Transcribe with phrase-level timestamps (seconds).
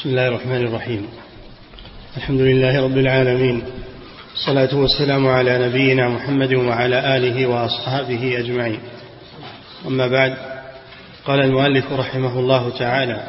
[0.00, 1.08] بسم الله الرحمن الرحيم.
[2.16, 3.62] الحمد لله رب العالمين.
[4.34, 8.78] الصلاة والسلام على نبينا محمد وعلى آله وأصحابه أجمعين.
[9.86, 10.36] أما بعد
[11.26, 13.22] قال المؤلف رحمه الله تعالى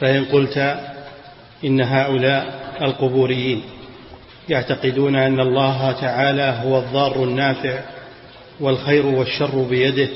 [0.00, 0.76] فإن قلت
[1.64, 3.62] إن هؤلاء القبوريين
[4.48, 7.80] يعتقدون أن الله تعالى هو الضار النافع
[8.60, 10.08] والخير والشر بيده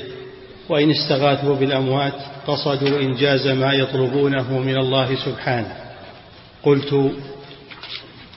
[0.69, 2.13] وإن استغاثوا بالأموات
[2.47, 5.75] قصدوا إنجاز ما يطلبونه من الله سبحانه.
[6.63, 7.11] قلت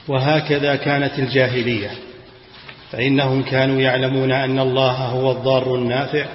[0.07, 1.91] وهكذا كانت الجاهلية
[2.91, 6.25] فإنهم كانوا يعلمون أن الله هو الضار النافع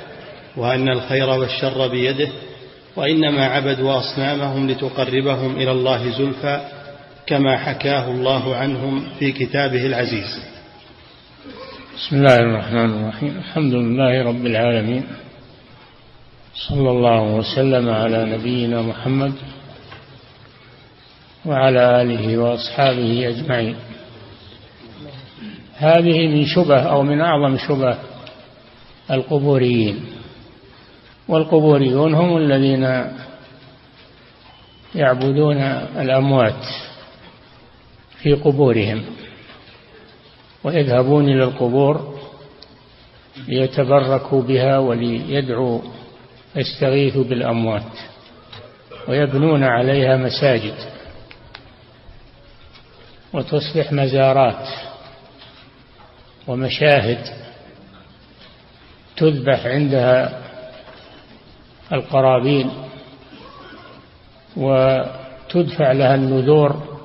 [0.57, 2.29] وأن الخير والشر بيده
[2.97, 6.61] وإنما عبدوا أصنامهم لتقربهم إلى الله زلفى
[7.27, 10.41] كما حكاه الله عنهم في كتابه العزيز.
[11.97, 13.39] بسم الله الرحمن الرحيم.
[13.39, 15.03] الحمد لله رب العالمين.
[16.67, 19.33] صلى الله وسلم على نبينا محمد
[21.47, 23.77] وعلى آله وأصحابه أجمعين.
[25.77, 27.99] هذه من شبه أو من أعظم شبه
[29.11, 30.05] القبوريين.
[31.29, 33.05] والقبوريون هم الذين
[34.95, 35.57] يعبدون
[35.97, 36.65] الأموات
[38.23, 39.03] في قبورهم
[40.65, 42.15] ويذهبون إلى القبور
[43.49, 45.81] ليتبركوا بها وليدعوا
[46.59, 47.99] يستغيثوا بالأموات
[49.09, 50.75] ويبنون عليها مساجد
[53.33, 54.69] وتصبح مزارات
[56.47, 57.19] ومشاهد
[59.17, 60.43] تذبح عندها
[61.93, 62.71] القرابين
[64.57, 66.99] وتدفع لها النذور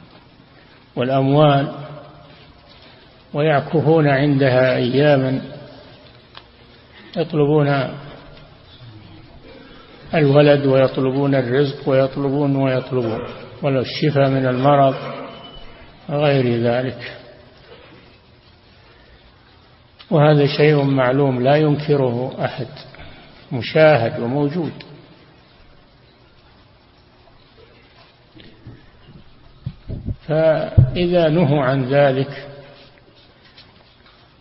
[0.96, 1.72] والأموال
[3.34, 5.42] ويعكفون عندها أياما
[7.16, 7.94] يطلبون
[10.14, 13.20] الولد ويطلبون الرزق ويطلبون ويطلبون
[13.62, 14.94] ولو الشفاء من المرض
[16.10, 17.16] غير ذلك.
[20.10, 22.66] وهذا شيء معلوم لا ينكره أحد
[23.52, 24.72] مشاهد وموجود.
[30.28, 32.48] فإذا نهوا عن ذلك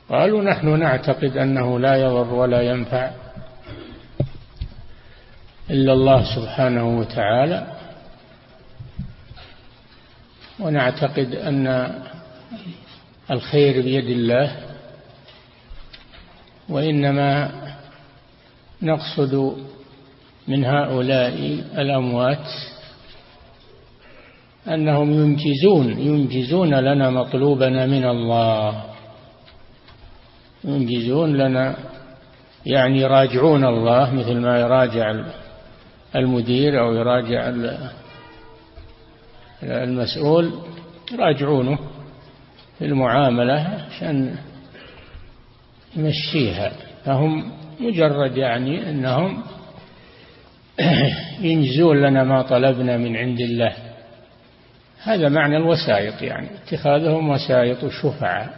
[0.10, 3.23] قالوا نحن نعتقد أنه لا يضر ولا ينفع.
[5.74, 7.68] إلا الله سبحانه وتعالى.
[10.60, 11.92] ونعتقد أن
[13.32, 14.58] الخير بيد الله
[16.70, 17.52] وإنما
[18.82, 19.58] نقصد
[20.48, 21.36] من هؤلاء
[21.78, 22.48] الأموات
[24.68, 28.84] أنهم ينجزون ينجزون لنا مطلوبنا من الله.
[30.64, 31.76] ينجزون لنا
[32.66, 35.12] يعني يراجعون الله مثل ما يراجع
[36.16, 37.54] المدير أو يراجع
[39.64, 40.54] المسؤول
[41.12, 41.80] يراجعونه
[42.80, 44.36] في المعامله عشان
[45.96, 46.72] يمشيها.
[47.06, 49.44] فهم مجرد يعني إنهم
[51.42, 53.74] ينجزون لنا ما طلبنا من عند الله.
[55.04, 58.54] هذا معنى الوسائط يعني اتخاذهم وسائط شفعاء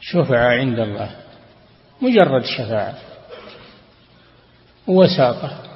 [0.00, 1.10] شفعاء عند الله
[2.02, 2.94] مجرد شفاعة.
[4.86, 5.71] وساطة.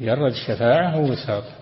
[0.00, 1.52] مجرد شفاعة ووساطة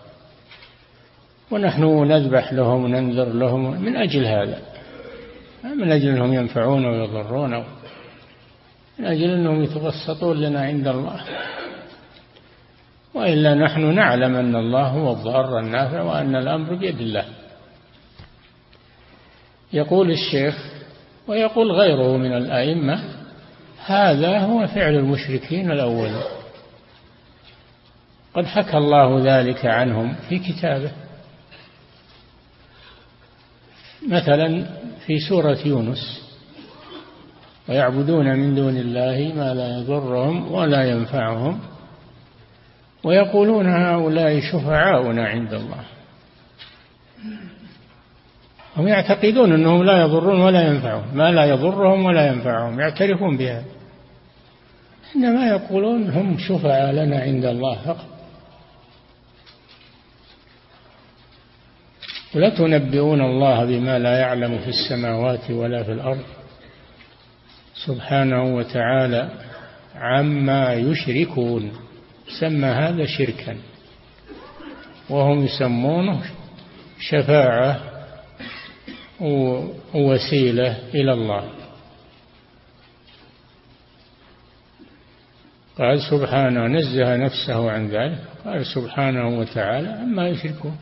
[1.50, 4.58] ونحن نذبح لهم وننذر لهم من أجل هذا.
[5.64, 7.64] من أجل أنهم ينفعون ويضرون
[8.98, 11.20] من أجل أنهم يتبسطون لنا عند الله.
[13.14, 17.24] وإلا نحن نعلم أن الله هو الضار النافع وأن الأمر بيد الله.
[19.72, 20.54] يقول الشيخ
[21.28, 23.04] ويقول غيره من الأئمة
[23.86, 26.43] هذا هو فعل المشركين الأولين.
[28.34, 30.90] قد حكى الله ذلك عنهم في كتابه.
[34.08, 34.66] مثلا
[35.06, 36.24] في سورة يونس
[37.68, 41.60] ويعبدون من دون الله ما لا يضرهم ولا ينفعهم
[43.04, 45.84] ويقولون هؤلاء شفعاؤنا عند الله.
[48.76, 53.64] هم يعتقدون أنهم لا يضرون ولا ينفعون ما لا يضرهم ولا ينفعهم يعترفون بها.
[55.16, 58.13] إنما يقولون هم شفعاء لنا عند الله فقط.
[62.34, 66.24] ولا تنبئون الله بما لا يعلم في السماوات ولا في الأرض.
[67.86, 69.28] سبحانه وتعالى
[69.94, 71.72] عما يشركون.
[72.40, 73.56] سمى هذا شركا.
[75.10, 76.22] وهم يسمونه
[76.98, 77.80] شفاعة
[79.94, 81.44] ووسيلة إلى الله.
[85.78, 88.18] قال سبحانه نزه نفسه عن ذلك.
[88.44, 90.76] قال سبحانه وتعالى عما يشركون.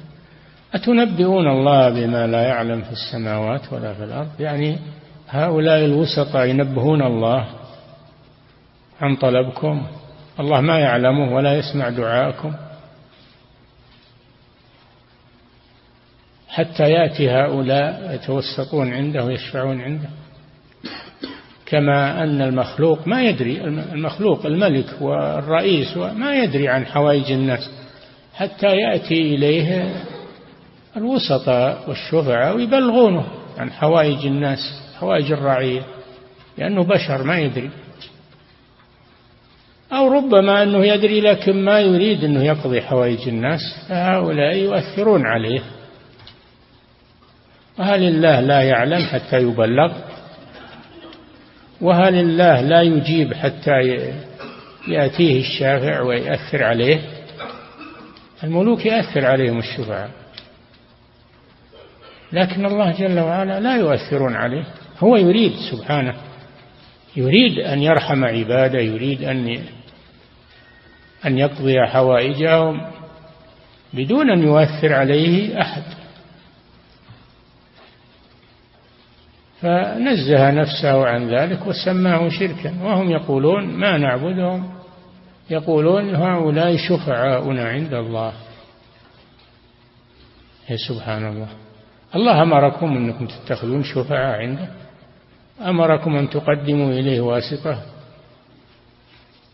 [0.74, 4.78] أتنبئون الله بما لا يعلم في السماوات ولا في الأرض؟ يعني
[5.28, 7.46] هؤلاء الوسطى ينبهون الله
[9.00, 9.86] عن طلبكم
[10.40, 12.52] الله ما يعلمه ولا يسمع دعاءكم.
[16.48, 20.08] حتى يأتي هؤلاء يتوسطون عنده ويشفعون عنده.
[21.66, 27.70] كما أن المخلوق ما يدري المخلوق الملك والرئيس ما يدري عن حوائج الناس.
[28.34, 29.94] حتى يأتي إليه
[30.96, 33.24] الوسطاء والشفعاء ويبلغونه
[33.58, 34.58] عن حوائج الناس
[34.98, 35.82] حوائج الرعية
[36.58, 37.70] لأنه بشر ما يدري.
[39.92, 45.60] أو ربما أنه يدري لكن ما يريد أنه يقضي حوائج الناس فهؤلاء يؤثرون عليه.
[47.78, 49.92] وهل الله لا يعلم حتى يبلغ؟
[51.80, 53.70] وهل الله لا يجيب حتى
[54.88, 57.00] يأتيه الشافع ويأثر عليه؟
[58.44, 60.21] الملوك يأثر عليهم الشفعاء.
[62.32, 64.64] لكن الله جل وعلا لا يؤثرون عليه.
[64.98, 66.14] هو يريد سبحانه
[67.16, 69.58] يريد أن يرحم عباده يريد أن
[71.26, 72.80] أن يقضي حوائجهم
[73.92, 75.82] بدون أن يؤثر عليه أحد.
[79.60, 84.70] فنزه نفسه عن ذلك وسماه شركا وهم يقولون ما نعبدهم؟
[85.50, 88.32] يقولون هؤلاء شفعاؤنا عند الله.
[90.70, 91.48] يا سبحان الله.
[92.16, 94.68] الله أمركم أنكم تتخذون شفعاء عنده.
[95.60, 97.82] أمركم أن تقدموا إليه واسطة.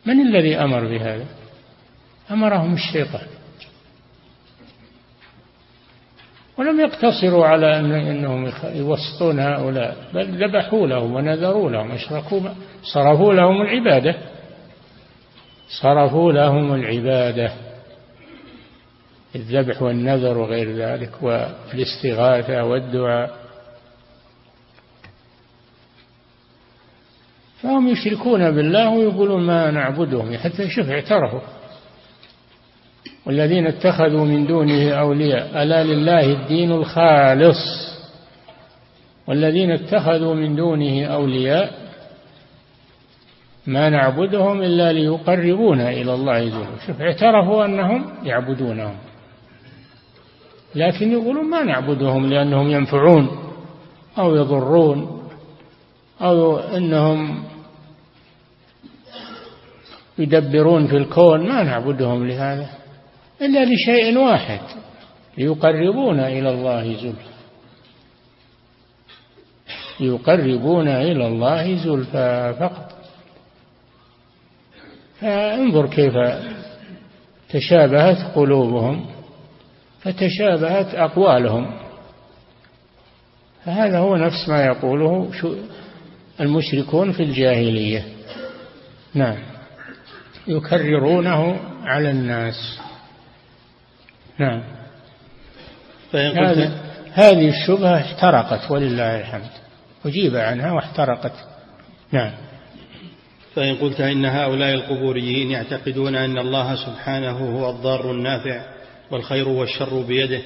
[0.06, 1.26] من الذي أمر بهذا؟
[2.30, 3.26] أمرهم الشيطان.
[6.58, 12.40] ولم يقتصروا على أنهم يوسطون هؤلاء بل ذبحوا لهم ونذروا لهم أشركوا
[12.82, 14.14] صرفوا لهم العبادة.
[15.82, 17.67] صرفوا لهم العبادة.
[19.34, 23.30] الذبح والنذر وغير ذلك والاستغاثة والدعاء.
[27.62, 31.40] فهم يشركون بالله ويقولون ما نعبدهم حتى شوف اعترفوا.
[33.26, 37.58] والذين اتخذوا من دونه أولياء ألا لله الدين الخالص.
[39.26, 41.88] والذين اتخذوا من دونه أولياء
[43.66, 46.86] ما نعبدهم إلا ليقربونا إلى الله زلفى.
[46.86, 48.96] شوف اعترفوا أنهم يعبدونهم.
[50.78, 53.28] لكن يقولون ما نعبدهم لأنهم ينفعون
[54.18, 55.28] أو يضرون
[56.20, 57.44] أو أنهم
[60.18, 62.70] يدبرون في الكون ما نعبدهم لهذا
[63.42, 64.60] إلا لشيء واحد
[65.38, 67.28] ليقربونا إلى الله زلفى.
[70.00, 72.92] ليقربونا إلى الله زلفى فقط.
[75.20, 76.14] فانظر كيف
[77.50, 79.17] تشابهت قلوبهم.
[80.02, 81.70] فتشابهت أقوالهم.
[83.64, 85.30] فهذا هو نفس ما يقوله
[86.40, 88.04] المشركون في الجاهلية.
[89.14, 89.38] نعم.
[90.46, 92.78] يكررونه على الناس.
[94.38, 94.62] نعم.
[96.14, 96.72] هذه
[97.12, 99.50] هذه الشبهة احترقت ولله الحمد.
[100.06, 101.32] أجيب عنها واحترقت.
[102.12, 102.32] نعم.
[103.54, 108.77] فإن قلت إن هؤلاء القبوريين يعتقدون أن الله سبحانه هو الضار النافع
[109.10, 110.40] والخير والشر بيده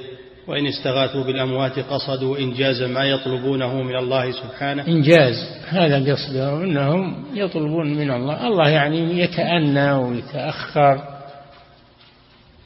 [0.48, 4.86] وإن استغاثوا بالأموات قصدوا إنجاز ما يطلبونه من الله سبحانه.
[4.86, 5.34] إنجاز
[5.68, 8.46] هذا قصدهم أنهم يطلبون من الله.
[8.46, 11.02] الله يعني يتأنى ويتأخر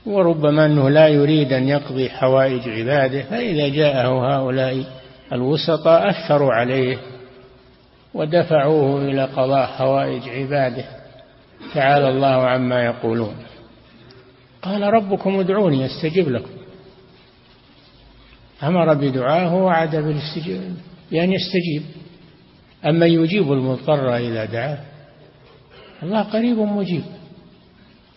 [0.06, 4.84] وربما أنه لا يريد أن يقضي حوائج عباده فإذا جاءه هؤلاء
[5.32, 6.98] الوسطاء أثروا عليه
[8.14, 10.84] ودفعوه إلى قضاء حوائج عباده.
[11.74, 13.34] تعالى الله عما يقولون.
[14.66, 16.50] قال ربكم ادعوني استجب لكم.
[18.62, 20.74] أمر بدعاه ووعد بالاستجابة
[21.10, 21.82] بأن يستجيب.
[22.86, 24.78] أما يجيب المضطر إذا دعاه
[26.02, 27.04] الله قريب مجيب.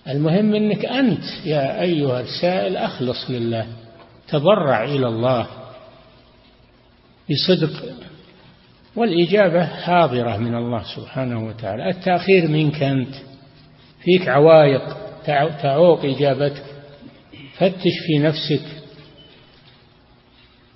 [0.08, 3.68] المهم أنك أنت يا أيها السائل أخلص لله
[4.28, 5.48] تضرع إلى الله
[7.30, 7.84] بصدق
[8.96, 11.90] والإجابة حاضرة من الله سبحانه وتعالى.
[11.90, 13.16] التأخير منك أنت
[14.04, 15.09] فيك عوائق.
[15.62, 16.64] تعوق إجابتك
[17.58, 18.66] فتش في نفسك.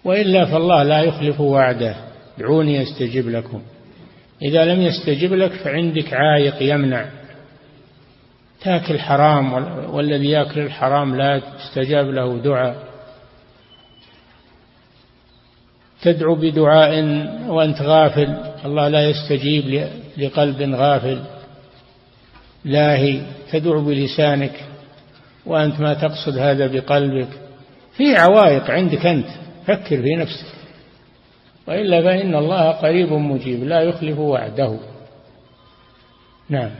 [0.06, 1.96] وإلا فالله لا يخلف وعده
[2.38, 3.62] ادعوني يستجب لكم.
[4.42, 7.10] إذا لم يستجب لك فعندك عائق يمنع.
[8.62, 9.54] تاكل حرام
[9.94, 12.84] والذي ياكل الحرام لا تستجاب له دعاء.
[16.02, 17.04] تدعو بدعاء
[17.48, 21.33] وأنت غافل الله لا يستجيب لقلب غافل.
[22.66, 24.66] لاهي تدعو بلسانك
[25.46, 27.30] وأنت ما تقصد هذا بقلبك.
[27.98, 29.28] في عوائق عندك أنت
[29.68, 30.54] فكر في نفسك.
[31.68, 34.80] وإلا فإن الله قريب مجيب لا يخلف وعده.
[36.50, 36.72] نعم.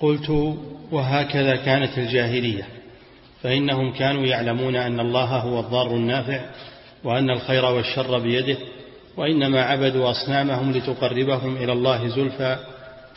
[0.00, 0.56] قلت
[0.92, 2.78] وهكذا كانت الجاهلية.
[3.42, 6.40] فإنهم كانوا يعلمون أن الله هو الضار النافع
[7.04, 8.56] وأن الخير والشر بيده
[9.16, 12.56] وإنما عبدوا أصنامهم لتقربهم إلى الله زلفى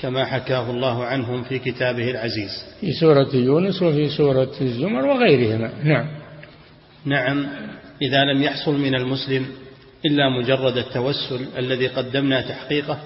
[0.01, 2.65] كما حكاه الله عنهم في كتابه العزيز.
[2.79, 5.71] في سورة يونس وفي سورة الزمر وغيرهما.
[5.83, 6.07] نعم.
[7.05, 7.47] نعم
[8.01, 9.45] إذا لم يحصل من المسلم
[10.05, 12.99] إلا مجرد التوسل الذي قدمنا تحقيقه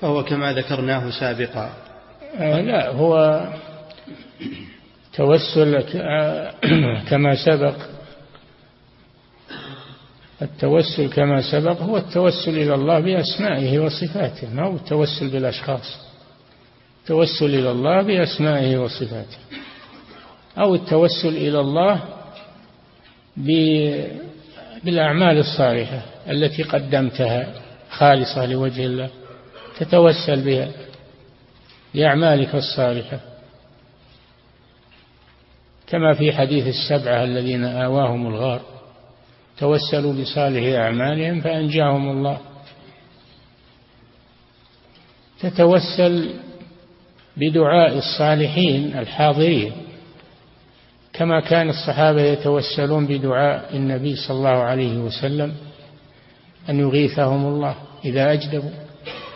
[0.00, 1.72] فهو كما ذكرناه سابقا.
[2.38, 3.40] آه لا هو
[5.14, 5.82] توسل
[7.10, 7.74] كما سبق.
[10.42, 16.11] التوسل كما سبق هو التوسل إلى الله بأسمائه وصفاته ما هو التوسل بالأشخاص؟
[17.02, 19.38] التوسل إلى الله بأسمائه وصفاته
[20.58, 22.00] أو التوسل إلى الله
[24.84, 27.54] بالأعمال الصالحة التي قدمتها
[27.90, 29.10] خالصة لوجه الله
[29.78, 30.68] تتوسل بها
[31.94, 33.20] بأعمالك الصالحة.
[35.86, 38.60] كما في حديث السبعة الذين آواهم الغار
[39.58, 42.40] توسلوا بصالح أعمالهم فأنجاهم الله.
[45.40, 46.30] تتوسل
[47.36, 49.72] بدعاء الصالحين الحاضرين
[51.12, 55.54] كما كان الصحابة يتوسلون بدعاء النبي صلى الله عليه وسلم
[56.68, 57.74] أن يغيثهم الله
[58.04, 58.70] إذا أجدبوا.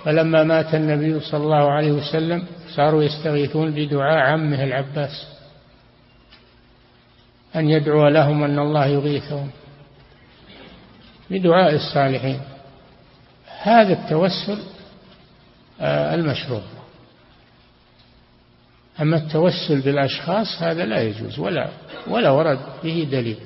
[0.05, 2.45] فلما مات النبي صلى الله عليه وسلم
[2.77, 5.27] صاروا يستغيثون بدعاء عمه العباس
[7.57, 9.51] أن يدعو لهم أن الله يغيثهم.
[11.31, 12.41] بدعاء الصالحين
[13.63, 14.59] هذا التوسل
[15.81, 16.76] آه، المشروع.
[19.01, 21.69] أما التوسل بالأشخاص هذا لا يجوز ولا
[22.07, 23.37] ولا ورد به دليل.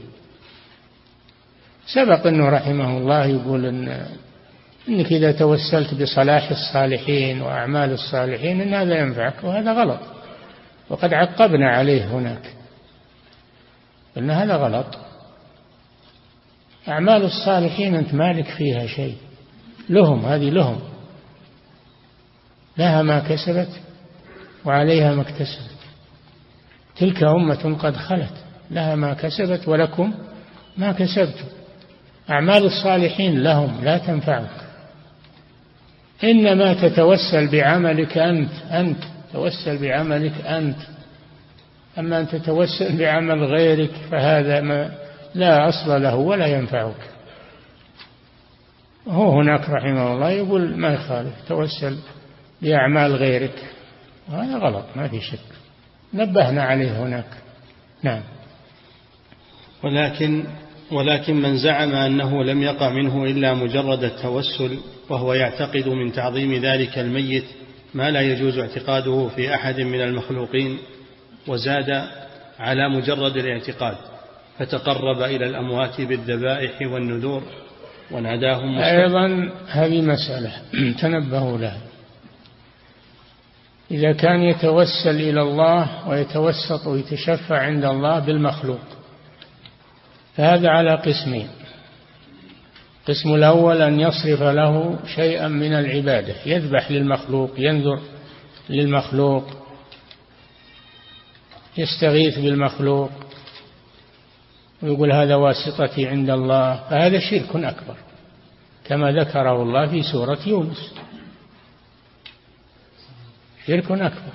[1.87, 4.07] سبق أنه رحمه الله يقول أن
[4.88, 10.00] أنك إذا توسلت بصلاح الصالحين وأعمال الصالحين أن هذا ينفعك وهذا غلط
[10.88, 12.54] وقد عقبنا عليه هناك.
[14.19, 14.99] أن هذا غلط.
[16.88, 19.16] أعمال الصالحين أنت مالك فيها شيء
[19.88, 20.80] لهم هذه لهم.
[22.78, 23.69] لها ما كسبت.
[24.64, 25.81] وعليها ما اكتسبت
[26.97, 28.35] تلك أمة قد خلت
[28.71, 30.14] لها ما كسبت ولكم
[30.76, 31.45] ما كسبتم.
[32.31, 34.50] أعمال الصالحين لهم لا تنفعك.
[36.25, 40.79] إنما تتوسل بعملك أنت أنت توسل بعملك أنت.
[41.99, 44.90] أما أن تتوسل بعمل غيرك فهذا ما
[45.35, 47.11] لا أصل له ولا ينفعك.
[49.09, 51.97] هو هناك رحمه الله يقول ما يخالف توسل
[52.62, 53.64] بأعمال غيرك.
[54.30, 55.38] وهذا غلط ما في شك.
[56.14, 57.26] نبهنا عليه هناك.
[58.02, 58.22] نعم.
[59.82, 60.44] ولكن
[60.92, 66.99] ولكن من زعم أنه لم يقع منه إلا مجرد التوسل وهو يعتقد من تعظيم ذلك
[66.99, 67.44] الميت
[67.94, 70.78] ما لا يجوز اعتقاده في أحد من المخلوقين
[71.46, 72.04] وزاد
[72.58, 73.96] على مجرد الاعتقاد
[74.58, 77.42] فتقرب إلى الأموات بالذبائح والنذور
[78.10, 80.52] وناداهم أيضا هذه مسألة.
[81.02, 81.89] تنبهوا لها.
[83.90, 88.80] إذا كان يتوسل إلى الله ويتوسط ويتشفع عند الله بالمخلوق.
[90.37, 91.49] فهذا على قسمين.
[93.00, 96.35] القسم الأول أن يصرف له شيئا من العبادة.
[96.47, 98.00] يذبح للمخلوق ينذر
[98.68, 99.44] للمخلوق
[101.78, 103.11] يستغيث بالمخلوق
[104.82, 106.80] ويقول هذا واسطتي عند الله.
[106.90, 107.97] فهذا شرك أكبر
[108.85, 110.94] كما ذكره الله في سورة يونس.
[113.71, 114.33] شرك أكبر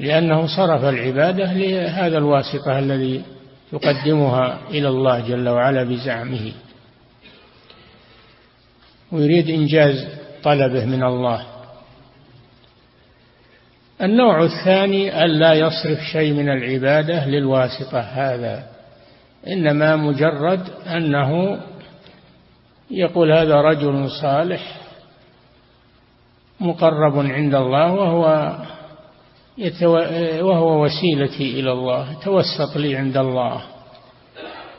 [0.00, 3.22] لأنه صرف العبادة لهذا الواسطة الذي
[3.72, 6.52] يقدمها إلى الله جل وعلا بزعمه.
[9.12, 10.08] ويريد إنجاز
[10.42, 11.46] طلبه من الله.
[14.02, 18.66] النوع الثاني ألا يصرف شيء من العبادة للواسطة هذا.
[19.46, 21.60] إنما مجرد أنه
[22.90, 24.87] يقول هذا رجل صالح
[26.60, 28.56] مقرب عند الله وهو
[29.58, 29.92] يتو...
[30.46, 33.62] وهو وسيلتي إلى الله توسط لي عند الله.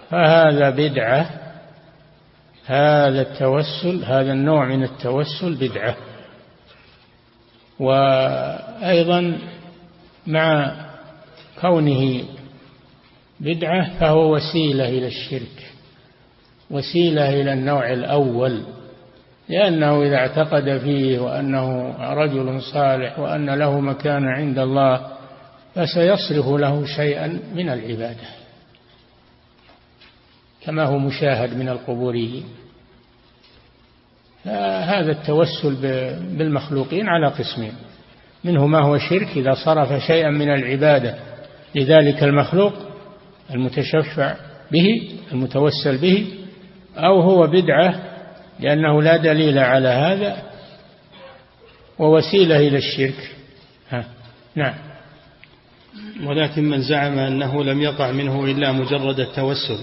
[0.10, 1.30] فهذا بدعة
[2.66, 5.96] هذا التوسل هذا النوع من التوسل بدعة.
[7.80, 9.38] وأيضا
[10.28, 10.76] مع
[11.62, 12.24] كونه
[13.40, 15.72] بدعة فهو وسيلة إلى الشرك
[16.72, 18.64] وسيلة إلى النوع الأول.
[19.50, 25.08] لأنه إذا اعتقد فيه وأنه رجل صالح وأن له مكان عند الله
[25.76, 28.28] فسيصرف له شيئا من العبادة
[30.62, 32.44] كما هو مشاهد من القبوريين.
[34.86, 35.76] هذا التوسل
[36.38, 37.74] بالمخلوقين على قسمين.
[38.44, 41.16] منه ما هو شرك إذا صرف شيئا من العبادة
[41.76, 42.74] لذلك المخلوق
[43.54, 44.36] المتشفع
[44.72, 46.28] به المتوسل به
[46.98, 48.09] أو هو بدعة
[48.60, 50.44] لأنه لا دليل على هذا
[52.00, 53.32] ووسيلة إلى الشرك.
[53.90, 54.06] ها.
[54.56, 54.74] نعم.
[56.24, 59.80] ولكن من زعم أنه لم يقع منه إلا مجرد التوسل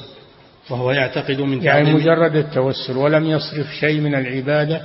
[0.70, 4.82] وهو يعتقد من يعني مجرد التوسل ولم يصرف شيء من العبادة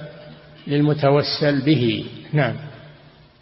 [0.67, 2.05] للمتوسل به.
[2.33, 2.55] نعم.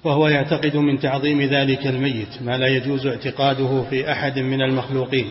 [0.04, 5.28] وهو يعتقد من تعظيم ذلك الميت ما لا يجوز اعتقاده في أحد من المخلوقين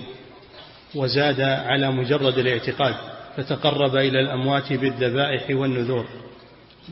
[0.94, 2.94] وزاد على مجرد الاعتقاد.
[3.38, 6.06] فتقرب إلى الأموات بالذبائح والنذور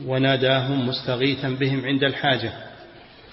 [0.05, 2.51] وناداهم مستغيثا بهم عند الحاجة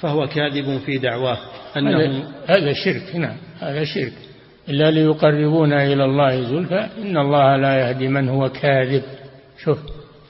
[0.01, 1.39] فهو كاذب في دعواه
[1.77, 4.13] أنه هذا شرك نعم هذا شرك.
[4.69, 9.03] إلا ليقربونا إلى الله زلفى إن الله لا يهدي من هو كاذب.
[9.59, 9.79] شوف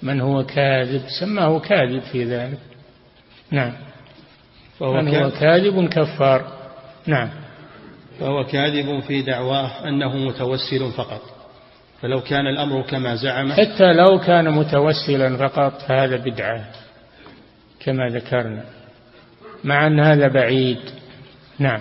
[0.02, 2.58] من هو كاذب سماه كاذب في ذلك.
[3.50, 3.72] نعم.
[4.78, 6.52] فهو من هو كاذب؟ كفار.
[7.06, 7.30] نعم.
[8.20, 11.33] فهو كاذب في دعواه أنه متوسل فقط.
[12.04, 13.52] فلو كان الأمر كما زعم.
[13.52, 16.64] حتى لو كان متوسلا فقط فهذا بدعة
[17.80, 18.64] كما ذكرنا.
[19.64, 20.78] مع أن هذا بعيد.
[21.58, 21.80] نعم.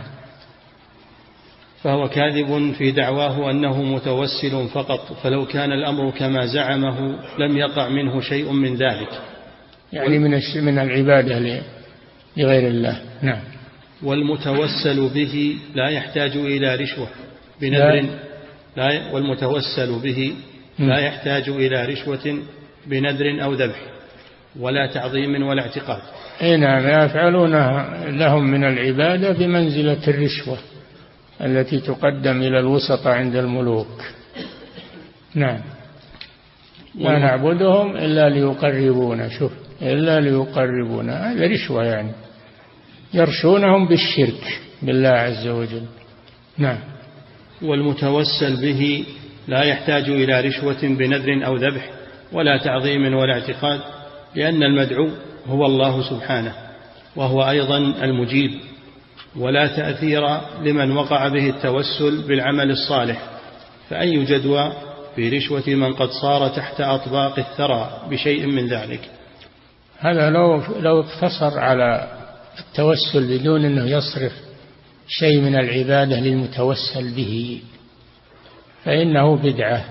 [1.82, 8.22] فهو كاذب في دعواه أنه متوسل فقط فلو كان الأمر كما زعمه لم يقع منه
[8.22, 9.22] شيء من ذلك.
[9.94, 11.62] يعني من من العبادة
[12.38, 13.02] لغير الله.
[13.22, 13.42] نعم.
[14.04, 17.08] والمتوسل به لا يحتاج إلى رشوة
[17.62, 18.33] بنذر.
[18.78, 20.34] لا والمتوسل به
[20.80, 22.40] لا يحتاج إلى رشوة
[22.88, 23.82] بنذر أو ذبح
[24.60, 26.02] ولا تعظيم ولا اعتقاد.
[26.42, 30.58] أي نعم يفعلونها لهم من العبادة بمنزلة الرشوة
[31.42, 34.02] التي تقدم إلى الوسط عند الملوك.
[35.36, 35.60] نعم.
[36.96, 41.32] لا نعبدهم إلا ليقربونا شوف إلا ليقربونا.
[41.32, 42.12] هذا رشوة يعني.
[43.14, 45.86] يرشونهم بالشرك بالله عز وجل.
[46.58, 46.93] نعم.
[47.62, 49.06] والمتوسل به
[49.48, 51.90] لا يحتاج إلى رشوة بنذر أو ذبح
[52.32, 53.80] ولا تعظيم ولا اعتقاد
[54.36, 55.10] لأن المدعو
[55.48, 56.54] هو الله سبحانه
[57.16, 58.52] وهو أيضا المجيب.
[59.36, 60.22] ولا تأثير
[60.62, 63.22] لمن وقع به التوسل بالعمل الصالح
[63.90, 64.74] فأي جدوى
[65.16, 69.10] في رشوة من قد صار تحت أطباق الثرى بشيء من ذلك.
[70.00, 72.08] هذا لو لو اقتصر على
[72.60, 74.34] التوسل بدون أنه يصرف
[75.08, 77.62] شيء من العبادة للمتوسل به.
[78.84, 79.86] فإنه بدعة.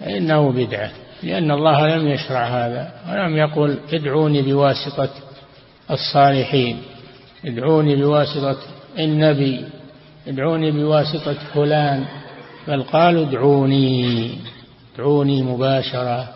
[0.00, 0.90] فإنه بدعة.
[1.22, 5.10] لأن الله لم يشرع هذا ولم يقل ادعوني بواسطة
[5.90, 6.82] الصالحين.
[7.44, 8.58] ادعوني بواسطة
[8.98, 9.64] النبي.
[10.28, 12.04] ادعوني بواسطة فلان.
[12.68, 14.30] بل قالوا ادعوني.
[14.94, 16.28] ادعوني مباشرة.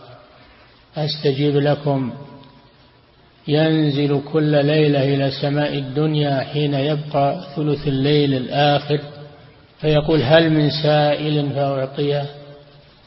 [0.96, 2.12] أستجيب لكم.
[3.48, 9.00] ينزل كل ليلة إلى سماء الدنيا حين يبقى ثلث الليل الآخر
[9.80, 12.26] فيقول هل من سائل فأعطيه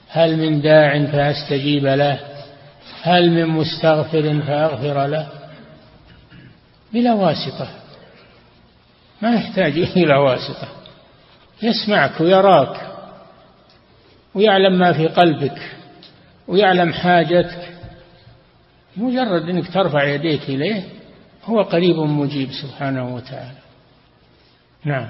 [0.09, 2.19] هل من داع فأستجيب له
[3.01, 5.27] هل من مستغفر فأغفر له؟
[6.93, 7.67] بلا واسطة.
[9.21, 10.67] ما يحتاج إلى واسطة.
[11.61, 12.81] يسمعك ويراك
[14.35, 15.71] ويعلم ما في قلبك
[16.47, 17.76] ويعلم حاجتك.
[18.97, 20.83] مجرد إنك ترفع يديك إليه
[21.43, 23.57] هو قريب مجيب سبحانه وتعالى.
[24.85, 25.07] نعم.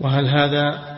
[0.00, 0.92] وهل هذا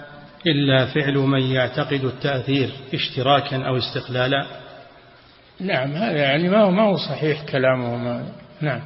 [0.46, 4.46] إلا فعل من يعتقد التأثير اشتراكا أو استقلالا؟
[5.60, 7.96] نعم هذا يعني ما هو ما هو صحيح كلامه.
[7.96, 8.26] ما
[8.60, 8.80] نعم.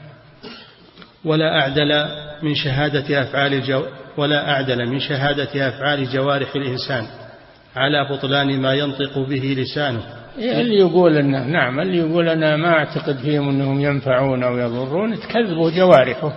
[1.24, 2.08] ولا أعدل
[2.42, 7.06] من شهادة أفعال الجو ولا أعدل من شهادة أفعال جوارح الإنسان
[7.76, 10.17] على بطلان ما ينطق به لسانه.
[10.38, 15.70] اللي يقول أنه نعم اللي يقول أنا ما أعتقد فيهم أنهم ينفعون أو يضرون تكذبوا
[15.70, 16.32] جوارحه.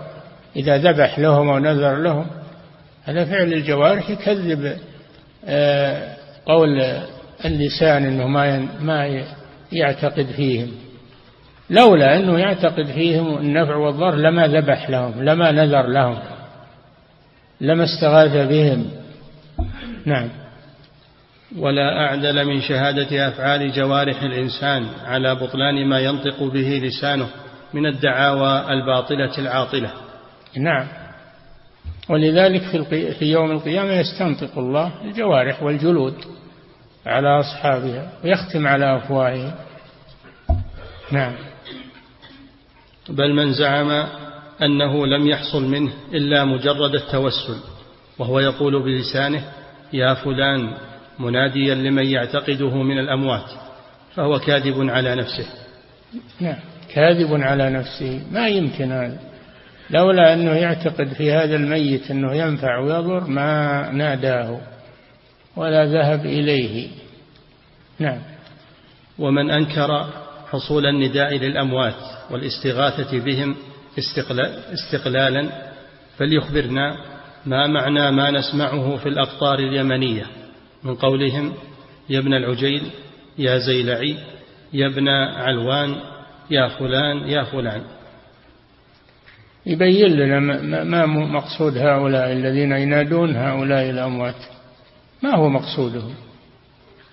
[0.56, 2.28] إذا ذبح لهم أو نذر لهم
[3.04, 4.78] هذا فعل الجوارح يكذب
[5.46, 6.82] آه، قول
[7.46, 9.24] اللسان أنه ما ما
[9.72, 10.72] يعتقد فيهم.
[11.70, 16.18] لولا أنه يعتقد فيهم النفع والضر لما ذبح لهم لما نذر لهم
[17.62, 18.86] لما استغاث بهم.
[20.06, 20.30] نعم.
[21.58, 27.28] ولا أعدل من شهادة أفعال جوارح الإنسان على بطلان ما ينطق به لسانه
[27.74, 29.92] من الدعاوى الباطلة العاطلة.
[30.58, 30.88] نعم.
[32.10, 36.16] ولذلك في, في يوم القيامة يستنطق الله الجوارح والجلود
[37.06, 39.54] على أصحابها ويختم على أفواههم.
[41.12, 41.34] نعم.
[43.10, 44.08] بل من زعم
[44.62, 47.58] أنه لم يحصل منه إلا مجرد التوسل
[48.20, 49.44] وهو يقول بلسانه
[49.94, 50.74] يا فلان
[51.20, 53.52] مناديا لمن يعتقده من الأموات
[54.16, 55.46] فهو كاذب على نفسه.
[56.40, 56.56] نعم.
[56.94, 58.22] كاذب على نفسه.
[58.32, 59.20] ما يمكن هذا.
[59.90, 64.62] لولا أنه يعتقد في هذا الميت أنه ينفع ويضر ما ناداه
[65.56, 66.88] ولا ذهب إليه.
[68.00, 68.20] نعم.
[69.20, 70.10] ومن أنكر
[70.52, 71.96] حصول النداء للأموات
[72.32, 73.56] والاستغاثة بهم
[74.74, 75.50] استقلالا
[76.18, 76.96] فليخبرنا
[77.46, 80.41] ما معنى ما نسمعه في الأقطار اليمنية.
[80.84, 81.54] من قولهم
[82.10, 82.92] يا ابن العجيل
[83.38, 84.18] يا زيلعي
[84.74, 85.96] يا ابن علوان
[86.52, 87.82] يا فلان يا فلان.
[89.66, 90.40] يبين لنا
[90.84, 94.36] ما مقصود هؤلاء الذين ينادون هؤلاء الأموات.
[95.24, 96.14] ما هو مقصودهم؟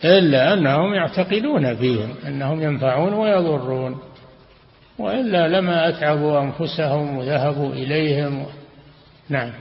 [0.04, 3.98] إلا أنهم يعتقدون فيهم أنهم ينفعون ويضرون.
[4.98, 8.46] وإلا لما أتعبوا أنفسهم وذهبوا إليهم.
[9.28, 9.52] نعم.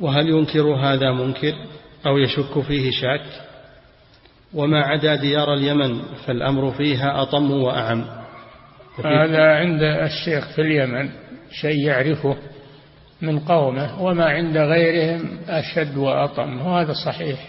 [0.00, 1.54] وهل ينكر هذا منكر؟
[2.06, 3.26] أو يشك فيه شاك
[4.54, 8.04] وما عدا ديار اليمن فالأمر فيها أطم وأعم.
[9.04, 11.10] هذا عند الشيخ في اليمن
[11.50, 12.36] شيء يعرفه
[13.22, 17.48] من قومه وما عند غيرهم أشد وأطم وهذا صحيح.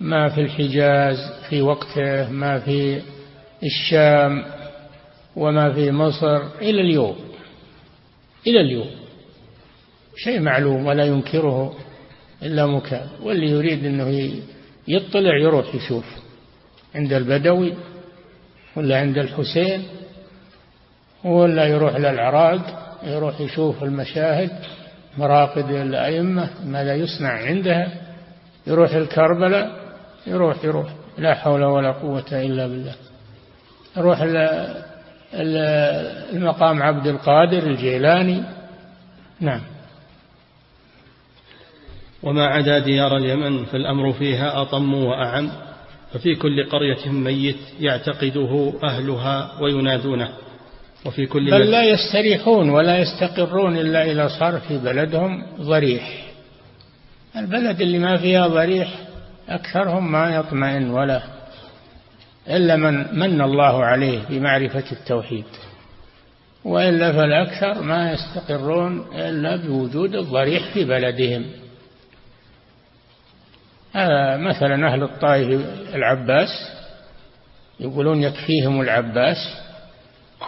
[0.00, 1.16] ما في الحجاز
[1.48, 3.02] في وقته ما في
[3.62, 4.44] الشام
[5.36, 7.16] وما في مصر إلى اليوم
[8.46, 8.90] إلى اليوم.
[10.16, 11.74] شيء معلوم ولا ينكره.
[12.42, 14.32] إلا مكان واللي يريد أنه
[14.88, 16.04] يطلع يروح يشوف
[16.94, 17.74] عند البدوي
[18.76, 19.82] ولا عند الحسين
[21.24, 24.50] ولا يروح للعراق يروح يشوف المشاهد
[25.18, 27.92] مراقد الأئمة ماذا يصنع عندها
[28.66, 29.80] يروح الكربلاء
[30.26, 32.94] يروح يروح لا حول ولا قوة إلا بالله.
[33.96, 34.18] يروح
[36.32, 38.42] المقام عبد القادر الجيلاني.
[39.40, 39.60] نعم.
[42.22, 45.50] وما عدا ديار اليمن فالأمر فيها أطم وأعم
[46.12, 50.28] ففي كل قرية ميت يعتقده أهلها وينادونه
[51.06, 56.26] وفي كل بل لا يستريحون ولا يستقرون إلا إذا صار في بلدهم ضريح.
[57.36, 58.88] البلد اللي ما فيها ضريح
[59.48, 61.22] أكثرهم ما يطمئن ولا
[62.48, 65.44] إلا من من الله عليه بمعرفة التوحيد
[66.64, 71.44] وإلا فالأكثر ما يستقرون إلا بوجود الضريح في بلدهم.
[73.92, 75.60] هذا مثلا أهل الطائف
[75.94, 76.48] العباس
[77.80, 79.36] يقولون يكفيهم العباس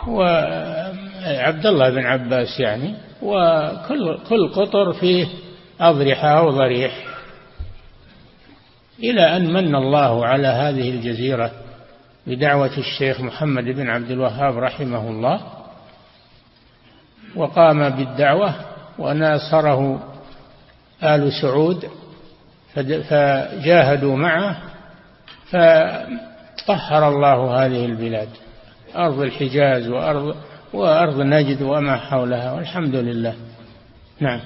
[0.09, 5.27] وعبد الله بن عباس يعني وكل كل قطر فيه
[5.81, 7.05] أضرحة أو ضريح.
[8.99, 11.51] إلى أن من الله على هذه الجزيرة
[12.27, 15.41] بدعوة الشيخ محمد بن عبد الوهاب رحمه الله
[17.37, 18.55] وقام بالدعوة
[18.99, 20.03] وناصره
[21.03, 21.89] آل سعود
[22.75, 24.63] فجاهدوا معه
[25.47, 28.29] فطهر الله هذه البلاد
[28.97, 30.37] أرض الحجاز وأرض
[30.73, 33.35] وأرض نجد وما حولها والحمد لله.
[34.21, 34.41] نعم.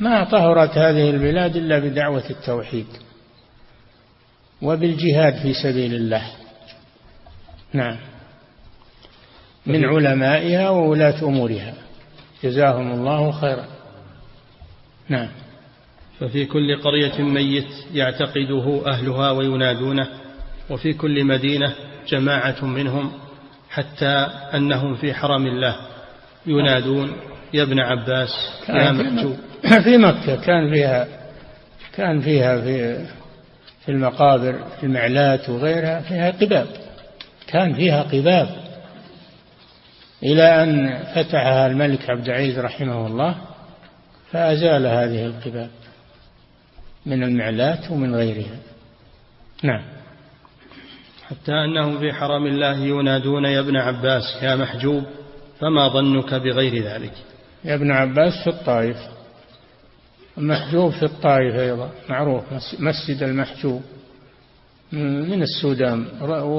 [0.00, 2.86] ما طهرت هذه البلاد إلا بدعوة التوحيد
[4.62, 6.22] وبالجهاد في سبيل الله.
[7.72, 7.96] نعم.
[9.66, 11.74] من علمائها وولاة أمورها.
[12.44, 13.64] جزاهم الله خيرا.
[15.08, 15.28] نعم.
[16.20, 20.08] ففي كل قرية ميت يعتقده أهلها وينادونه
[20.70, 21.74] وفي كل مدينة
[22.08, 23.12] جماعة منهم
[23.70, 25.76] حتى أنهم في حرم الله
[26.46, 27.12] ينادون
[27.54, 28.30] يا ابن عباس
[28.68, 29.36] يا محجوب
[29.84, 31.08] في مكة كان فيها
[31.96, 33.04] كان فيها في
[33.84, 36.66] في المقابر في المعلات وغيرها فيها قباب
[37.50, 38.48] كان فيها قباب.
[40.22, 43.36] إلى أن فتحها الملك عبد العزيز رحمه الله
[44.32, 45.70] فأزال هذه القباب.
[47.06, 48.58] من المعلات ومن غيرها.
[49.62, 49.82] نعم.
[51.28, 55.04] حتى أنهم في حرم الله ينادون يا ابن عباس يا محجوب
[55.58, 57.12] فما ظنك بغير ذلك؟
[57.64, 58.96] يا ابن عباس في الطائف.
[60.38, 62.44] المحجوب في الطائف أيضا معروف
[62.78, 63.82] مسجد المحجوب.
[64.92, 66.06] من السودان.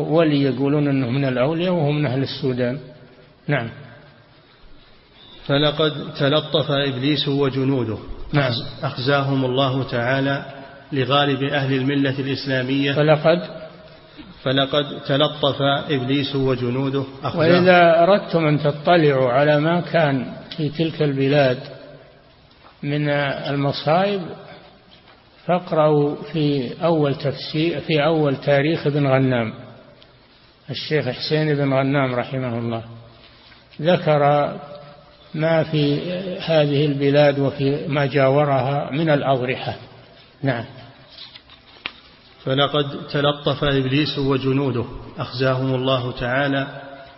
[0.10, 2.80] ولي يقولون أنه من الأولياء وهو من أهل السودان.
[3.48, 3.70] نعم.
[5.46, 7.98] فلقد تلطف إبليس وجنوده.
[8.34, 8.52] نعم.
[8.84, 10.46] أخزاهم الله تعالى
[10.92, 12.94] لغالب أهل الملة الإسلامية.
[12.94, 13.62] فلقد
[14.44, 17.04] فلقد تلطف إبليس وجنوده
[17.36, 21.58] وإذا أردتم أن تطلعوا على ما كان في تلك البلاد
[22.84, 24.22] من المصائب
[25.46, 29.54] فاقرأوا في أول تفسير في أول تاريخ ابن غنام.
[30.70, 32.84] الشيخ حسين بن غنام رحمه الله.
[33.82, 34.52] ذكر
[35.36, 39.76] ما في هذه البلاد وفي ما جاورها من الأضرحة.
[40.44, 40.66] نعم.
[42.44, 44.86] فلقد تلطف إبليس وجنوده.
[45.18, 46.68] أخزاهم الله تعالى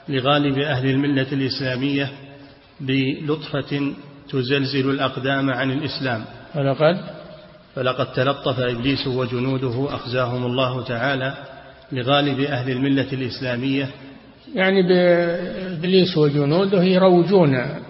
[0.09, 2.11] لغالب أهل الملة الإسلامية
[2.79, 3.93] بلطفة
[4.29, 6.25] تزلزل الأقدام عن الإسلام.
[6.53, 6.97] فلقد
[7.75, 9.95] فلقد تلطف إبليس وجنوده.
[9.95, 11.33] أخزاهم الله تعالى
[11.91, 13.89] لغالب أهل الملة الإسلامية.
[14.55, 17.83] يعني بإبليس وجنوده يروجون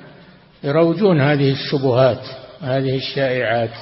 [0.64, 2.22] يروجون هذه الشبهات
[2.62, 3.74] هذه الشائعات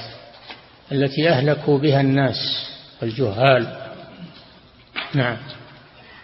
[0.92, 2.70] التي أهلكوا بها الناس
[3.04, 3.68] الجهال.
[5.14, 5.38] نعم.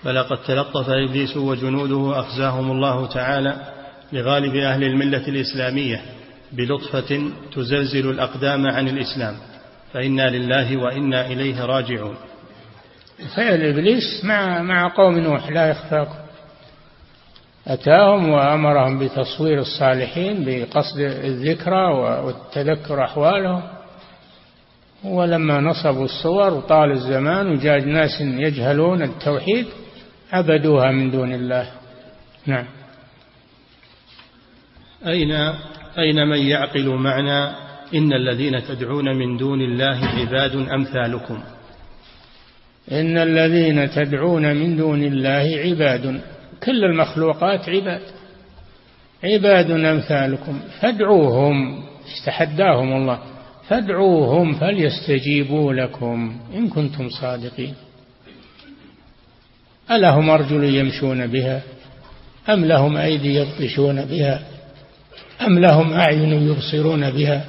[0.04, 3.74] فلقد تلطف إبليس وجنوده أخزاهم الله تعالى
[4.14, 6.02] لغالب أهل الملة الإسلامية
[6.52, 7.22] بلطفة
[7.56, 9.38] تزلزل الأقدام عن الإسلام.
[9.94, 12.16] فإنا لله وإنا إليه راجعون.
[13.36, 16.27] فعل إبليس مع مع قوم نوح لا يخفاكم.
[17.68, 23.62] أتاهم وأمرهم بتصوير الصالحين بقصد الذكرى والتذكر أحوالهم.
[25.04, 29.66] ولما نصبوا الصور وطال الزمان وجاء ناس يجهلون التوحيد
[30.32, 31.72] عبدوها من دون الله.
[32.46, 32.66] نعم.
[35.08, 35.32] أين
[35.98, 37.56] أين من يعقل معنى
[37.96, 41.44] إن الذين تدعون من دون الله عباد أمثالكم؟
[42.92, 46.22] إن الذين تدعون من دون الله عباد.
[46.64, 48.02] كل المخلوقات عباد.
[49.24, 51.84] عباد أمثالكم فادعوهم
[52.16, 53.20] استحداهم الله
[53.68, 57.74] فادعوهم فليستجيبوا لكم إن كنتم صادقين.
[59.92, 61.62] ألهم أرجل يمشون بها؟
[62.50, 64.42] أم لهم أيدي يبطشون بها؟
[65.48, 67.46] أم لهم أعين يبصرون بها؟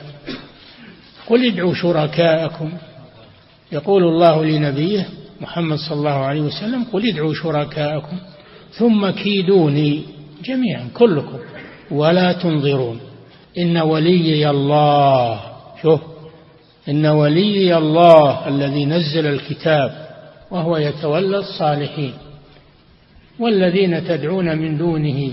[1.26, 2.72] قل ادعوا شركاءكم.
[3.72, 5.08] يقول الله لنبيه
[5.40, 8.18] محمد صلى الله عليه وسلم قل ادعوا شركاءكم.
[8.78, 10.02] ثم كيدوني
[10.44, 11.38] جميعا كلكم.
[11.90, 13.00] ولا تنظرون.
[13.58, 15.40] إن وليي الله
[15.82, 16.00] شوف
[16.88, 20.08] إن وليي الله الذي نزل الكتاب
[20.50, 22.12] وهو يتولى الصالحين.
[23.38, 25.32] والذين تدعون من دونه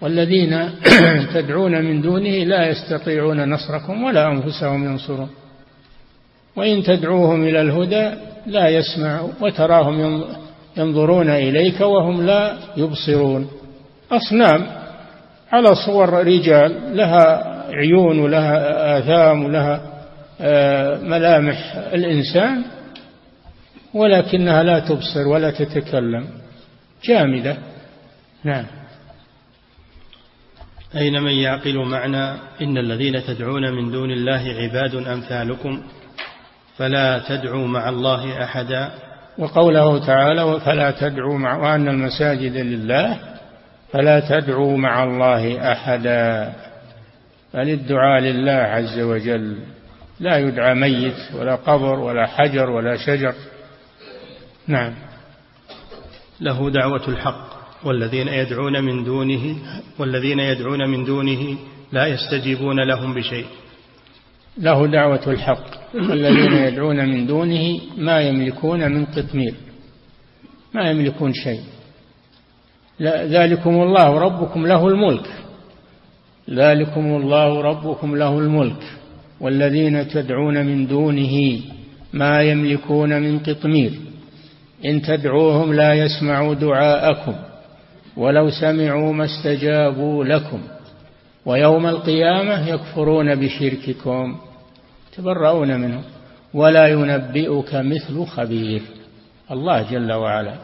[0.00, 0.70] والذين
[1.34, 5.28] تدعون من دونه لا يستطيعون نصركم ولا أنفسهم ينصرون.
[6.56, 8.14] وإن تدعوهم إلى الهدى
[8.46, 10.24] لا يسمعوا وتراهم
[10.76, 13.50] ينظرون إليك وهم لا يبصرون.
[14.12, 14.66] أصنام
[15.52, 19.92] على صور رجال لها عيون ولها آثام ولها
[20.40, 22.64] آه، ملامح الإنسان
[23.94, 26.26] ولكنها لا تبصر ولا تتكلم.
[27.04, 27.56] جامدة.
[28.44, 28.66] نعم.
[30.96, 32.30] أين من يعقل معنى
[32.62, 35.82] إن الذين تدعون من دون الله عباد أمثالكم
[36.76, 38.90] فلا تدعوا مع الله أحدا.
[39.38, 43.18] وقوله تعالى فلا تدعوا مع وأن المساجد لله
[43.92, 46.52] فلا تدعوا مع الله أحدا
[47.54, 49.56] بل الدعاء لله عز وجل.
[50.20, 53.34] لا يدعى ميت ولا قبر ولا حجر ولا شجر.
[54.66, 54.94] نعم.
[56.40, 57.52] له دعوة الحق
[57.84, 59.56] والذين يدعون من دونه
[59.98, 61.56] والذين يدعون من دونه
[61.92, 63.46] لا يستجيبون لهم بشيء.
[64.58, 65.82] له دعوة الحق.
[65.94, 69.54] والذين يدعون من دونه ما يملكون من قطمير
[70.74, 71.60] ما يملكون شيء.
[73.36, 75.26] ذلكم الله ربكم له الملك.
[76.50, 78.82] ذلكم الله ربكم له الملك.
[79.40, 81.60] والذين تدعون من دونه
[82.12, 83.92] ما يملكون من قطمير
[84.84, 87.34] إن تدعوهم لا يسمعوا دعاءكم.
[88.16, 90.60] ولو سمعوا ما استجابوا لكم.
[91.46, 94.40] ويوم القيامة يكفرون بشرككم
[95.16, 96.04] تبرؤون منهم
[96.54, 98.82] ولا ينبئك مثل خبير.
[99.50, 100.54] الله جل وعلا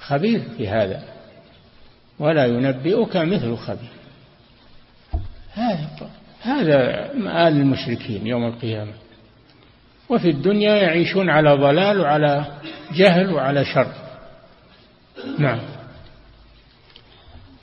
[0.00, 1.02] خبير في هذا.
[2.18, 3.96] ولا ينبئك مثل خبير.
[5.52, 5.88] هذا
[6.42, 8.92] هذا مآل المشركين يوم القيامة.
[10.08, 12.44] وفي الدنيا يعيشون على ضلال وعلى
[12.94, 13.92] جهل وعلى شر.
[15.38, 15.60] نعم.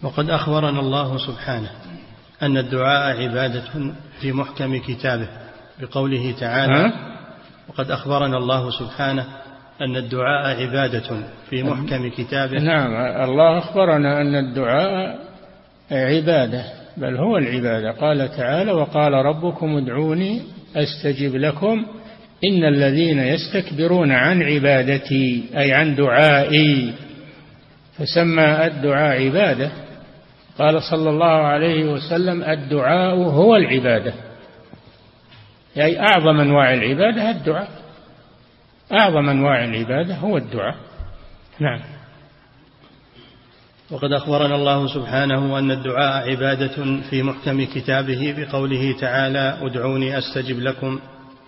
[0.03, 1.82] وقد أخبرنا الله سبحانه
[2.45, 5.27] أن الدعاء عبادة في محكم كتابه
[5.81, 6.91] بقوله تعالى
[7.69, 9.25] وقد أخبرنا الله سبحانه
[9.81, 12.59] أن الدعاء عبادة في محكم كتابه.
[12.59, 12.95] نعم
[13.29, 15.19] الله أخبرنا أن الدعاء
[15.91, 16.63] عبادة
[16.97, 17.91] بل هو العبادة.
[17.91, 20.41] قال تعالى وقال ربكم ادعوني
[20.75, 21.85] أستجب لكم.
[22.43, 26.93] إن الذين يستكبرون عن عبادتي أي عن دعائي
[27.97, 29.71] فسمى الدعاء عبادة.
[30.59, 34.13] قال صلى الله عليه وسلم الدعاء هو العبادة.
[35.77, 37.69] أي أعظم أنواع العبادة الدعاء.
[38.91, 40.75] أعظم أنواع العبادة هو الدعاء.
[41.59, 41.79] نعم.
[43.91, 50.99] وقد أخبرنا الله سبحانه أن الدعاء عبادة في محكم كتابه بقوله تعالى ادعوني أستجب لكم.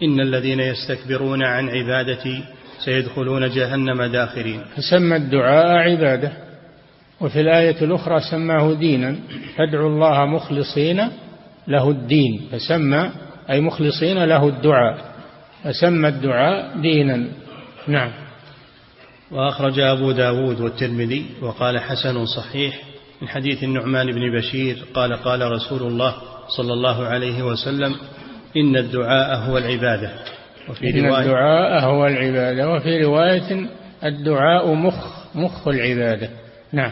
[0.03, 2.43] إن الذين يستكبرون عن عبادتي
[2.85, 4.61] سيدخلون جهنم داخرين.
[4.75, 6.44] فسمى الدعاء عبادة.
[7.21, 9.15] وفي الآية الأخرى سماه دينا.
[9.55, 11.09] فادعوا الله مخلصين
[11.67, 12.41] له الدين.
[12.51, 13.11] فسمى
[13.49, 15.15] أي مخلصين له الدعاء.
[15.63, 17.27] فسمى الدعاء دينا.
[17.87, 18.11] نعم.
[19.31, 22.81] وأخرج أبو داود والترمذي وقال حسن صحيح
[23.21, 26.15] من حديث النعمان بن بشير قال قال رسول الله
[26.57, 27.95] صلى الله عليه وسلم
[28.57, 30.11] إن الدعاء هو العبادة.
[30.69, 32.69] وفي إن رواية الدعاء هو العبادة.
[32.69, 33.67] وفي رواية
[34.03, 34.95] الدعاء مخ
[35.35, 36.29] مخ العبادة.
[36.73, 36.91] نعم.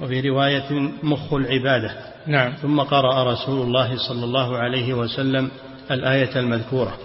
[0.00, 1.90] وفي رواية مخ العبادة.
[2.26, 2.52] نعم.
[2.52, 5.50] ثم قرأ رسول الله صلى الله عليه وسلم
[5.90, 6.98] الآية المذكورة.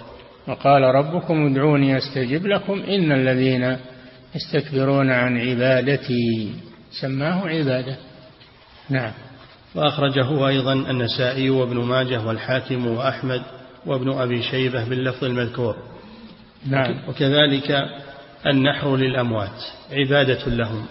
[0.47, 3.77] وقال ربكم ادعوني أستجب لكم إن الذين
[4.35, 6.53] يستكبرون عن عبادتي
[7.01, 7.97] سماه عبادة.
[8.89, 9.11] نعم.
[9.75, 13.41] وأخرجه أيضا النسائي وابن ماجه والحاكم وأحمد
[13.85, 15.75] وابن أبي شيبة باللفظ المذكور.
[16.67, 17.09] نعم.
[17.09, 17.85] وكذلك
[18.47, 20.85] النحر للأموات عبادة لهم.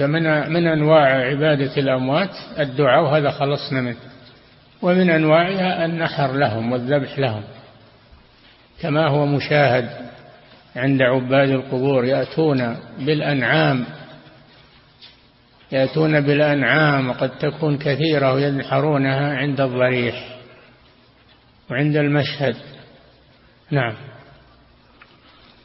[0.00, 3.96] فمن من أنواع عبادة الأموات؟ الدعاء وهذا خلصنا منه.
[4.82, 7.42] ومن أنواعها النحر لهم والذبح لهم.
[8.80, 9.90] كما هو مشاهد
[10.76, 13.84] عند عباد القبور يأتون بالأنعام.
[15.72, 20.36] يأتون بالأنعام وقد تكون كثيرة وينحرونها عند الضريح
[21.70, 22.56] وعند المشهد.
[23.70, 23.94] نعم.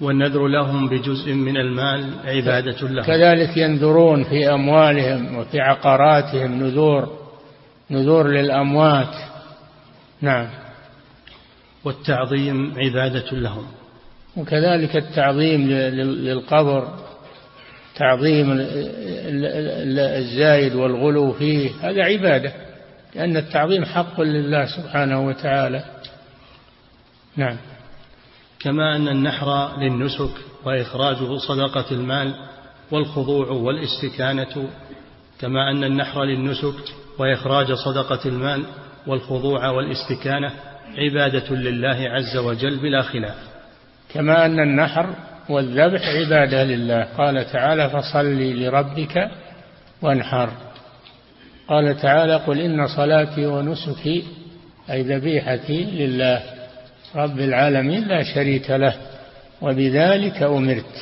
[0.01, 3.03] والنذر لهم بجزء من المال عبادة لهم.
[3.03, 7.25] كذلك ينذرون في أموالهم وفي عقاراتهم نذور
[7.91, 9.15] نذور للأموات.
[10.21, 10.47] نعم.
[11.84, 13.65] والتعظيم عبادة لهم.
[14.38, 16.88] وكذلك التعظيم للقبر
[17.95, 18.58] تعظيم
[19.99, 21.71] الزايد والغلو فيه.
[21.81, 22.53] هذا عبادة
[23.15, 25.84] لأن التعظيم حق لله سبحانه وتعالى.
[27.38, 27.58] نعم.
[28.65, 30.32] كما أن النحر للنسك
[30.65, 32.36] وإخراجه صدقة المال
[32.91, 34.69] والخضوع والاستكانة
[35.39, 36.75] كما أن النحر للنسك
[37.19, 38.65] وإخراج صدقة المال
[39.08, 40.51] والخضوع والاستكانة
[40.97, 43.36] عبادة لله عز وجل بلا خلاف.
[44.13, 45.15] كما أن النحر
[45.49, 47.04] والذبح عبادة لله.
[47.17, 49.32] قال تعالى فصل لربك
[50.01, 50.49] وانحر.
[51.67, 54.23] قال تعالى قل إن صلاتي ونسكي
[54.89, 56.64] أي ذبيحتي لله.
[57.15, 58.95] رب العالمين لا شريك له
[59.62, 60.95] وبذلك أمرت.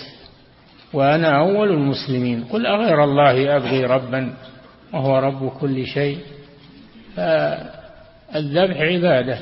[0.94, 2.44] وأنا أول المسلمين.
[2.44, 4.34] قل أغير الله أبغي ربا
[4.94, 6.20] وهو رب كل شيء.
[7.16, 9.38] فالذبح عبادة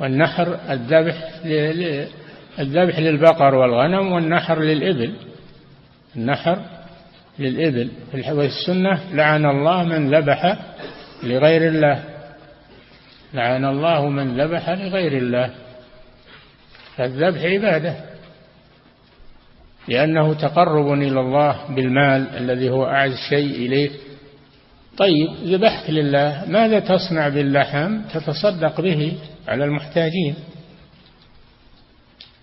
[0.00, 1.14] والنحر الذبح
[2.58, 5.12] الذبح للبقر والغنم والنحر للإبل.
[6.16, 6.58] النحر
[7.38, 7.90] للإبل.
[8.10, 10.58] في السنة لعن الله من ذبح
[11.22, 12.11] لغير الله.
[13.34, 15.50] لعن الله من ذبح لغير الله.
[16.96, 17.96] فالذبح عبادة.
[19.88, 23.90] لأنه تقرب إلى الله بالمال الذي هو أعز شيء إليه.
[24.96, 29.18] طيب ذبحت لله ماذا تصنع باللحم؟ تتصدق به
[29.48, 30.34] على المحتاجين.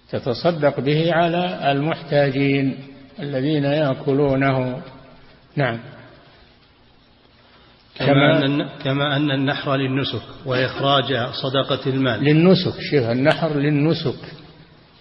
[0.10, 2.78] تتصدق به على المحتاجين
[3.20, 4.82] الذين يأكلونه.
[5.56, 5.80] نعم.
[8.00, 12.24] كما أن كما أن النحر للنسك وإخراج صدقة المال.
[12.24, 14.20] للنسك شوف النحر للنسك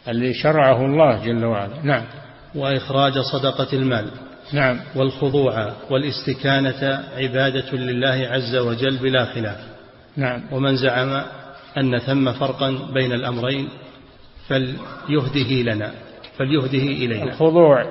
[0.08, 1.82] اللي شرعه الله جل وعلا.
[1.82, 2.04] نعم.
[2.54, 4.10] وإخراج صدقة المال.
[4.52, 4.80] نعم.
[4.96, 9.58] والخضوع والاستكانة عبادة لله عز وجل بلا خلاف.
[10.16, 10.42] نعم.
[10.52, 11.22] ومن زعم
[11.78, 13.68] أن ثم فرقا بين الأمرين
[14.48, 15.92] فليهده لنا
[16.38, 17.24] فليهده إلينا.
[17.24, 17.84] الخضوع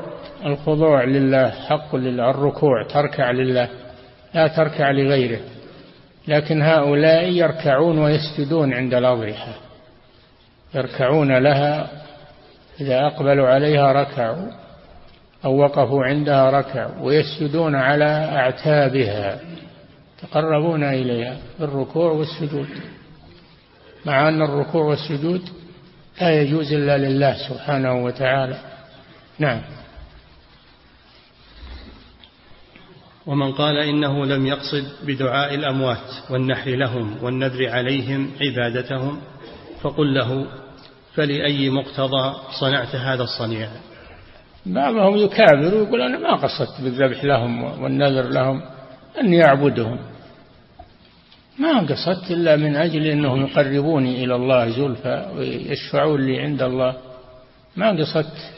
[0.45, 3.69] الخضوع لله حق لله الركوع تركع لله.
[4.33, 5.39] لا تركع لغيره
[6.27, 9.53] لكن هؤلاء يركعون ويسجدون عند الأضرحة
[10.75, 11.89] يركعون لها
[12.81, 14.51] إذا أقبلوا عليها ركعوا
[15.45, 19.39] أو وقفوا عندها ركعوا ويسجدون على أعتابها.
[20.21, 22.67] تقربون إليها بالركوع والسجود.
[24.05, 25.41] مع أن الركوع والسجود
[26.21, 28.57] لا يجوز إلا لله سبحانه وتعالى.
[29.39, 29.61] نعم.
[33.27, 39.21] ومن قال إنه لم يقصد بدعاء الأموات والنحر لهم والنذر عليهم عبادتهم
[39.81, 40.45] فقل له
[41.13, 43.69] فلأي مقتضى صنعت هذا الصنيع؟
[44.65, 48.61] بعضهم يكابر ويقول أنا ما قصدت بالذبح لهم والنذر لهم
[49.21, 49.99] أني أعبدهم
[51.59, 56.95] ما قصدت إلا من أجل أنهم يقربوني إلى الله زلفى ويشفعون لي عند الله.
[57.75, 58.51] ما قصدت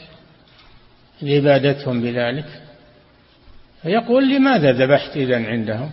[1.22, 2.69] عبادتهم بذلك.
[3.82, 5.90] فيقول لماذا ذبحت إذا عندهم؟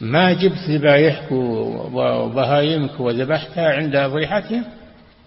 [0.00, 4.64] ما جبت ذبايحك وبهايمك وذبحتها عند ضيحتهم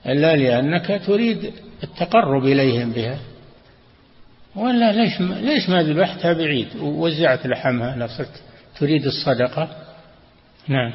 [0.05, 1.53] إلا لأنك تريد
[1.83, 3.19] التقرب إليهم بها.
[4.55, 8.07] ولا ليش ما ليش ما ذبحتها بعيد؟ ووزعت لحمها لو
[8.79, 9.69] تريد الصدقة؟
[10.67, 10.93] نعم.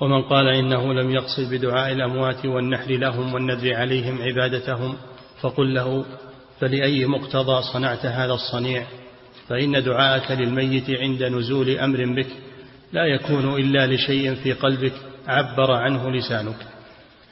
[0.00, 4.96] ومن قال إنه لم يقصد بدعاء الأموات والنحر لهم والنذر عليهم عبادتهم
[5.40, 6.04] فقل له
[6.60, 8.86] فلأي مقتضى صنعت هذا الصنيع؟
[9.48, 12.26] فإن دعاءك للميت عند نزول أمر بك
[12.92, 14.92] لا يكون إلا لشيء في قلبك
[15.28, 16.56] عبر عنه لسانك.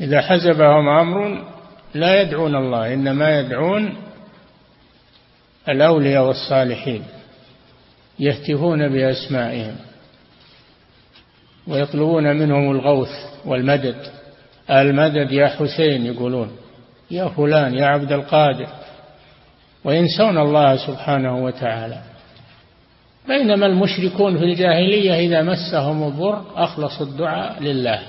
[0.00, 1.44] إذا حزبهم أمر
[1.94, 3.96] لا يدعون الله إنما يدعون
[5.68, 7.02] الأولياء والصالحين
[8.18, 9.76] يهتفون بأسمائهم
[11.66, 13.10] ويطلبون منهم الغوث
[13.44, 13.96] والمدد.
[14.70, 16.50] المدد يا حسين يقولون
[17.10, 18.85] يا فلان يا عبد القادر.
[19.86, 22.00] وينسون الله سبحانه وتعالى.
[23.28, 28.00] بينما المشركون في الجاهلية إذا مسهم الضر أخلصوا الدعاء لله.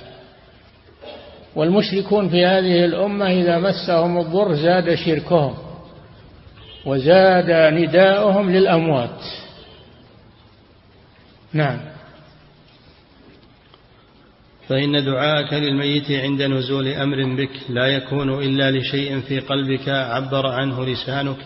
[1.56, 5.54] والمشركون في هذه الأمة إذا مسهم الضر زاد شركهم
[6.86, 9.22] وزاد نداؤهم للأموات.
[11.54, 11.80] نعم.
[14.68, 20.86] فإن دعاءك للميت عند نزول أمر بك لا يكون إلا لشيء في قلبك عبر عنه
[20.86, 21.38] لسانك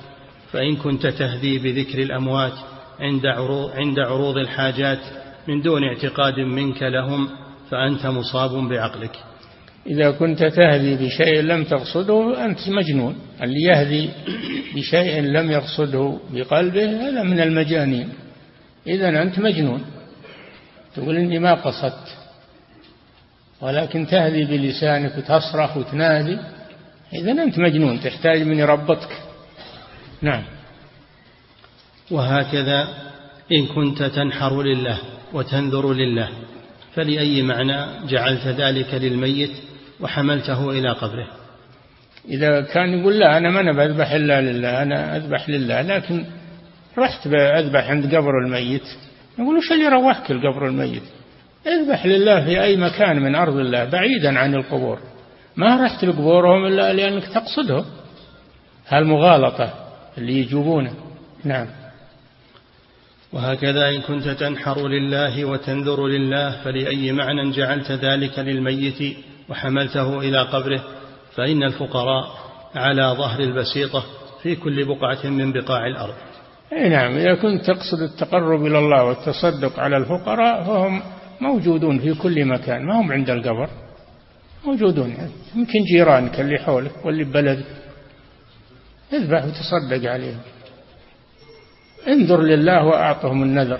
[0.51, 2.53] فإن كنت تهدي بذكر الأموات
[2.99, 4.99] عند عروض, عند عروض الحاجات
[5.47, 7.29] من دون اعتقاد منك لهم
[7.69, 9.19] فأنت مصاب بعقلك.
[9.87, 13.15] إذا كنت تهدي بشيء لم تقصده أنت مجنون.
[13.43, 14.09] اللي يهدي
[14.75, 18.09] بشيء لم يقصده بقلبه هذا من المجانين.
[18.87, 19.85] إذا أنت مجنون.
[20.95, 22.17] تقول إني ما قصدت.
[23.61, 26.37] ولكن تهدي بلسانك وتصرخ وتنادي
[27.13, 27.99] إذا أنت مجنون.
[27.99, 29.30] تحتاج من يربطك
[30.21, 30.43] نعم.
[32.11, 32.87] وهكذا
[33.51, 34.97] إن كنت تنحر لله
[35.33, 36.29] وتنذر لله
[36.93, 39.51] فلأي معنى جعلت ذلك للميت
[39.99, 41.27] وحملته إلى قبره؟
[42.29, 46.25] إذا كان يقول لا أنا ما أنا بذبح إلا لله أنا أذبح لله لكن
[46.97, 48.87] رحت أذبح عند قبر الميت.
[49.39, 51.03] يقول وش اللي روحك القبر الميت؟
[51.67, 54.99] اذبح لله في أي مكان من أرض الله بعيدا عن القبور.
[55.55, 57.85] ما رحت لقبورهم إلا لأنك تقصدهم.
[58.87, 59.90] هالمغالطة.
[60.17, 60.93] اللي يجوبونه
[61.43, 61.67] نعم.
[63.33, 69.17] وهكذا إن كنت تنحر لله وتنذر لله فلأي معنى جعلت ذلك للميت
[69.49, 70.83] وحملته إلى قبره؟
[71.35, 72.25] فإن الفقراء
[72.75, 74.03] على ظهر البسيطة
[74.43, 76.13] في كل بقعة من بقاع الأرض.
[76.73, 77.17] أي نعم.
[77.17, 81.01] إذا كنت تقصد التقرب إلى الله والتصدق على الفقراء فهم
[81.41, 83.69] موجودون في كل مكان ما هم عند القبر.
[84.65, 85.15] موجودون.
[85.55, 87.65] يمكن جيرانك اللي حولك واللي ببلدك.
[89.13, 90.39] اذبح وتصدق عليهم.
[92.07, 93.79] انظر لله وأعطهم النذر.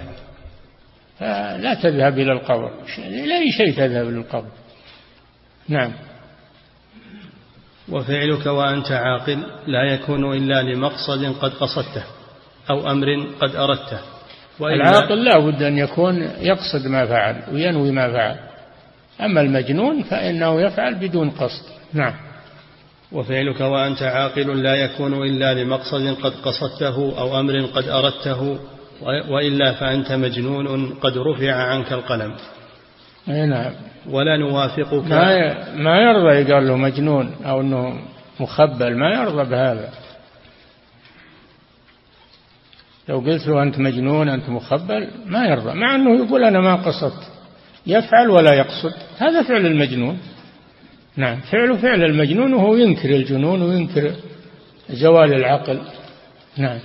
[1.58, 2.72] لا تذهب إلى القبر.
[2.98, 4.50] لا أي شيء تذهب إلى القبر.
[5.68, 5.94] نعم.
[7.90, 12.04] وفعلك وأنت عاقل لا يكون إلا لمقصد قد قصدته
[12.70, 13.08] أو أمر
[13.42, 14.00] قد أردته.
[14.62, 18.40] العاقل لا بد أن يكون يقصد ما فعل وينوي ما فعل.
[19.22, 21.66] أما المجنون فإنه يفعل بدون قصد.
[21.94, 22.14] نعم.
[23.12, 28.60] وفعلك وأنت عاقل لا يكون إلا لمقصد قد قصدته أو أمر قد أردته
[29.30, 32.36] وإلا فأنت مجنون قد رفع عنك القلم.
[33.30, 33.74] أي نعم.
[34.10, 35.08] ولا نوافقك.
[35.08, 38.02] ما ما يرضى يقال له مجنون أو أنه
[38.40, 39.90] مخبل ما يرضى بهذا.
[43.10, 47.32] لو قلت له أنت مجنون أنت مخبل ما يرضى مع أنه يقول أنا ما قصدت.
[47.88, 50.20] يفعل ولا يقصد هذا فعل المجنون.
[51.18, 51.40] نعم.
[51.40, 54.12] فعله فعل المجنون وهو ينكر الجنون وينكر
[54.90, 55.80] زوال العقل.
[56.58, 56.80] نعم.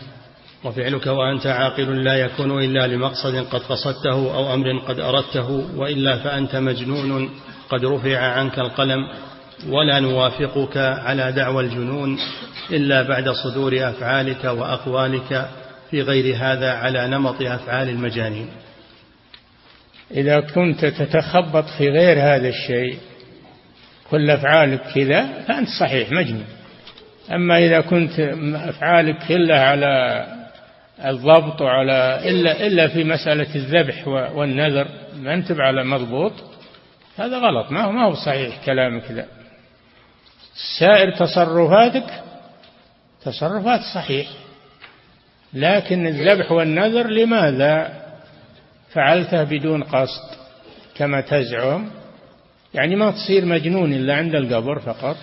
[0.65, 6.57] وفعلك وأنت عاقل لا يكون إلا لمقصد قد قصدته أو أمر قد أردته وإلا فأنت
[6.57, 7.31] مجنون
[7.69, 9.09] قد رفع عنك القلم.
[9.69, 12.19] ولا نوافقك على دعوى الجنون
[12.71, 15.49] إلا بعد صدور أفعالك وأقوالك.
[15.91, 18.49] في غير هذا على نمط أفعال المجانين.
[20.11, 22.99] إذا كنت تتخبط في غير هذا الشيء
[24.11, 26.47] كل أفعالك كذا فأنت صحيح مجنون.
[27.33, 28.21] أما إذا كنت
[28.55, 30.27] أفعالك كلها على
[31.05, 36.33] الضبط وعلى إلا إلا في مسألة الذبح والنذر ما أنت على مضبوط
[37.19, 37.73] هذا غلط.
[37.73, 39.27] ما هو ما هو صحيح كلامك ذا.
[40.79, 42.23] سائر تصرفاتك
[43.25, 44.29] تصرفات صحيح.
[45.53, 48.03] لكن الذبح والنذر لماذا؟
[48.93, 50.37] فعلته بدون قصد
[50.97, 51.91] كما تزعم.
[52.77, 55.17] يعني ما تصير مجنون إلا عند القبر فقط.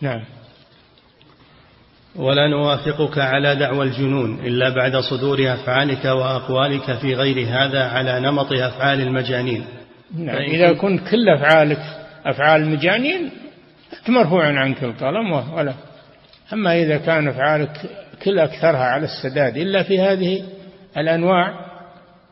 [0.00, 0.24] نعم.
[2.16, 8.52] ولا نوافقك على دعوى الجنون إلا بعد صدور أفعالك وأقوالك في غير هذا على نمط
[8.52, 9.64] أفعال المجانين.
[10.18, 10.36] نعم.
[10.36, 11.80] إذا كنت كل أفعالك
[12.26, 13.30] أفعال المجانين
[14.08, 15.74] مرفوع عنك القلم ولا.
[16.52, 17.80] أما إذا كان أفعالك
[18.24, 20.44] كل أكثرها على السداد إلا في هذه
[20.96, 21.54] الأنواع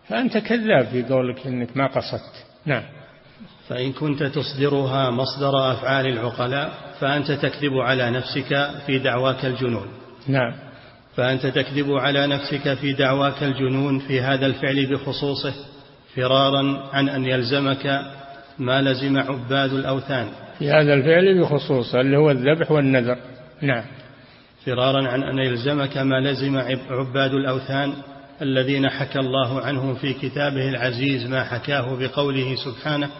[0.08, 2.44] فأنت كذاب في قولك إنك ما قصدت.
[2.66, 2.82] نعم.
[3.72, 9.86] فإن كنت تصدرها مصدر أفعال العقلاء فأنت تكذب على نفسك في دعواك الجنون.
[10.28, 10.54] نعم.
[11.16, 15.54] فأنت تكذب على نفسك في دعواك الجنون في هذا الفعل بخصوصه
[16.16, 18.00] فرارا عن أن يلزمك
[18.58, 20.28] ما لزم عباد الأوثان.
[20.58, 23.16] في هذا الفعل بخصوصه اللي هو الذبح والنذر.
[23.62, 23.84] نعم.
[24.66, 26.58] فرارا عن أن يلزمك ما لزم
[26.90, 27.92] عباد الأوثان
[28.42, 33.10] الذين حكى الله عنهم في كتابه العزيز ما حكاه بقوله سبحانه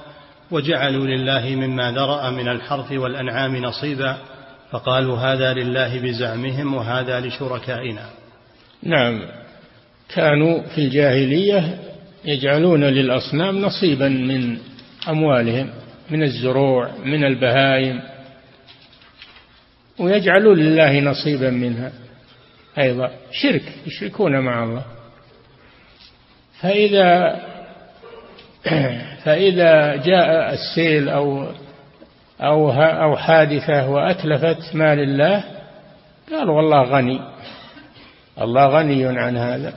[0.52, 4.16] وجعلوا لله مما ذرأ من الحرث والأنعام نصيبا
[4.70, 8.10] فقالوا هذا لله بزعمهم وهذا لشركائنا.
[8.82, 9.22] نعم.
[10.08, 11.78] كانوا في الجاهلية
[12.24, 14.58] يجعلون للأصنام نصيبا من
[15.08, 15.70] أموالهم
[16.10, 18.02] من الزروع من البهائم
[19.98, 21.92] ويجعلون لله نصيبا منها.
[22.78, 24.84] أيضا شرك يشركون مع الله.
[26.60, 27.40] فإذا
[29.24, 31.46] فإذا جاء السيل أو
[32.40, 35.44] أو أو حادثة وأتلفت مال الله
[36.30, 37.20] قالوا والله غني.
[38.40, 39.72] الله غني عن هذا.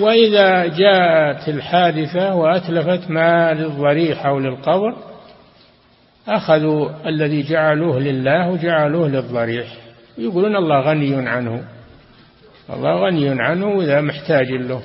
[0.00, 4.96] وإذا جاءت الحادثة وأتلفت مال الضريح أو للقبر
[6.28, 9.66] أخذوا الذي جعلوه لله وجعلوه للضريح.
[10.18, 11.64] يقولون الله غني عنه.
[12.70, 14.82] الله غني عنه إذا محتاج له.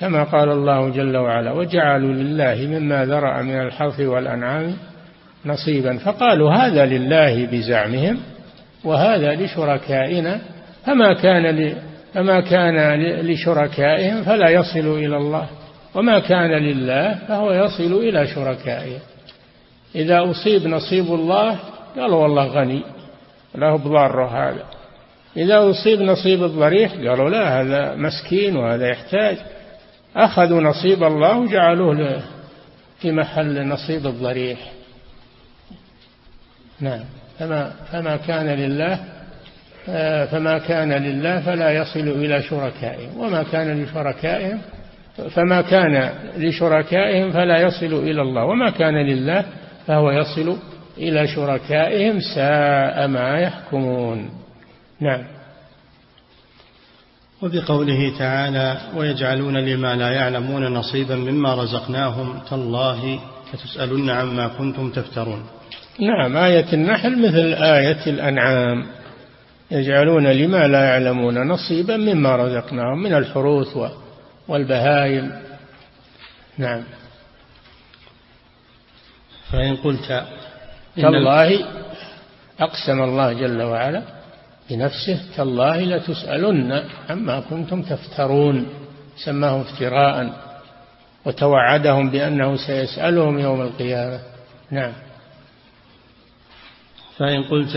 [0.00, 4.76] كما قال الله جل وعلا وجعلوا لله مما ذرأ من الحرث والأنعام
[5.46, 5.98] نصيبا.
[5.98, 8.18] فقالوا هذا لله بزعمهم
[8.84, 10.40] وهذا لشركائنا
[10.86, 11.74] فما كان
[12.14, 15.46] فما كان لشركائهم فلا يصل إلى الله
[15.94, 18.98] وما كان لله فهو يصل إلى شركائه.
[19.94, 21.58] إذا أصيب نصيب الله
[21.96, 22.82] قالوا والله غني
[23.54, 24.64] له بضارة هذا.
[25.36, 29.36] إذا أصيب نصيب الضريح قالوا لا هذا مسكين وهذا يحتاج.
[30.16, 32.22] أخذوا نصيب الله وجعلوه
[33.00, 34.58] في محل نصيب الضريح.
[36.80, 37.04] نعم.
[37.38, 38.98] فما فما كان لله
[40.26, 43.20] فما كان لله فلا يصل إلى شركائهم.
[43.20, 44.58] وما كان لشركائهم
[45.30, 48.44] فما كان لشركائهم فلا يصل إلى الله.
[48.44, 49.44] وما كان لله
[49.86, 50.56] فهو يصل
[50.98, 54.30] إلى شركائهم ساء ما يحكمون.
[55.00, 55.39] نعم.
[57.42, 63.20] وبقوله تعالى ويجعلون لما لا يعلمون نصيبا مما رزقناهم تالله
[63.54, 65.46] لتسألن عما كنتم تفترون.
[66.00, 68.86] نعم آية النحل مثل آية الأنعام.
[69.70, 73.78] يجعلون لما لا يعلمون نصيبا مما رزقناهم من الحروث
[74.48, 75.32] والبهائم.
[76.58, 76.82] نعم.
[79.52, 80.24] فإن قلت
[80.96, 81.64] تالله
[82.60, 84.19] أقسم الله جل وعلا
[84.70, 88.66] بنفسه تالله لتسألن عما كنتم تفترون.
[89.24, 90.16] سماه افتراء
[91.24, 94.20] وتوعدهم بأنه سيسألهم يوم القيامة.
[94.70, 94.92] نعم.
[97.16, 97.76] فإن قلت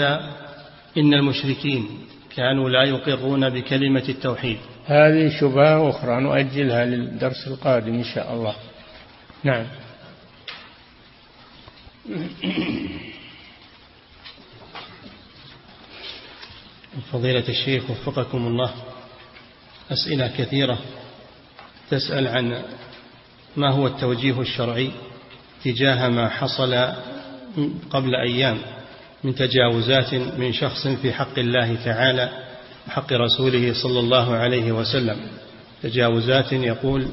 [0.97, 1.87] إن المشركين
[2.35, 4.57] كانوا لا يقرون بكلمة التوحيد.
[4.85, 8.55] هذه شبهة أخرى نؤجلها للدرس القادم إن شاء الله.
[9.43, 9.65] نعم.
[17.11, 18.71] فضيلة الشيخ وفقكم الله.
[19.91, 20.77] أسئلة كثيرة
[21.89, 22.61] تسأل عن
[23.57, 24.91] ما هو التوجيه الشرعي
[25.63, 26.73] تجاه ما حصل
[27.89, 28.57] قبل أيام
[29.23, 32.29] من تجاوزات من شخص في حق الله تعالى
[32.87, 35.17] وحق رسوله صلى الله عليه وسلم.
[35.83, 37.07] تجاوزات يقول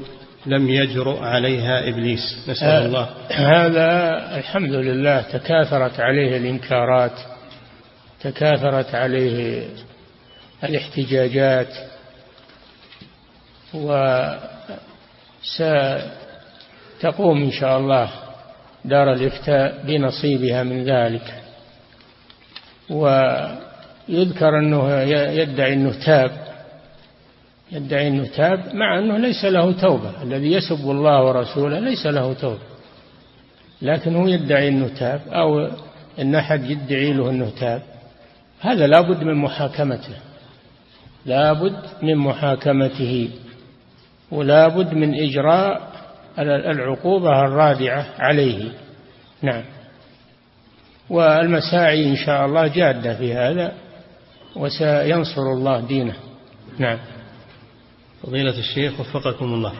[0.45, 2.49] لم يجرؤ عليها إبليس.
[2.49, 3.09] نسأل الله.
[3.29, 3.89] هذا
[4.37, 7.30] الحمد لله تكاثرت عليه الإنكارات
[8.23, 9.65] تكاثرت عليه
[10.63, 11.67] الاحتجاجات
[16.99, 18.09] وستقوم إن شاء الله
[18.85, 21.41] دار الإفتاء بنصيبها من ذلك.
[22.89, 26.31] ويذكر أنه يدعي أنه تاب
[27.71, 32.59] يدعي أنه تاب مع أنه ليس له توبة الذي يسب الله ورسوله ليس له توبة.
[33.81, 35.69] لكن هو يدعي أنه تاب أو
[36.19, 37.81] أن أحد يدعي له أنه تاب.
[38.61, 40.15] هذا لابد من محاكمته.
[41.25, 43.29] لابد من محاكمته.
[44.31, 45.91] ولا بد من إجراء
[46.39, 48.71] العقوبة الرادعة عليه.
[49.41, 49.63] نعم.
[51.09, 53.73] والمساعي إن شاء الله جادة في هذا
[54.55, 56.15] وسينصر الله دينه.
[56.77, 56.99] نعم.
[58.23, 59.73] فضيلة الشيخ وفقكم الله.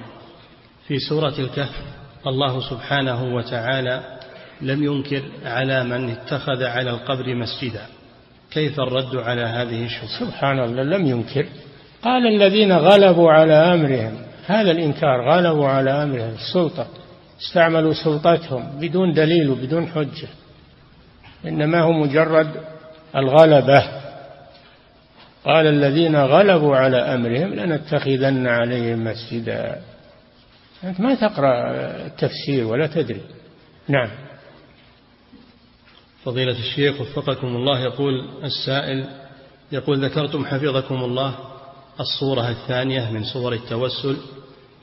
[0.88, 1.82] في سورة الكهف
[2.28, 4.20] الله سبحانه وتعالى
[4.62, 7.86] لم ينكر على من اتخذ على القبر مسجدا.
[8.52, 11.46] كيف الرد على هذه الشبهة سبحان الله لم ينكر.
[12.04, 16.88] قال الذين غلبوا على أمرهم هذا الإنكار غلبوا على أمرهم السلطة
[17.42, 20.28] استعملوا سلطتهم بدون دليل وبدون حجة.
[21.46, 22.48] إنما هو مجرد
[23.16, 23.84] الغلبة.
[25.46, 29.82] قال الذين غلبوا على أمرهم لنتخذن عليهم مسجدا.
[30.84, 31.72] أنت ما تقرأ
[32.06, 33.22] التفسير ولا تدري.
[33.88, 34.10] نعم.
[36.26, 39.06] فضيلة الشيخ وفقكم الله يقول السائل
[39.72, 41.36] يقول ذكرتم حفظكم الله
[42.00, 44.18] الصورة الثانية من صور التوسل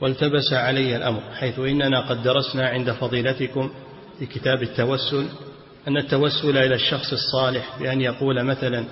[0.01, 3.69] والتبس علي الأمر حيث إننا قد درسنا عند فضيلتكم
[4.19, 5.25] في كتاب التوسل
[5.87, 8.85] أن التوسل إلى الشخص الصالح بأن يقول مثلا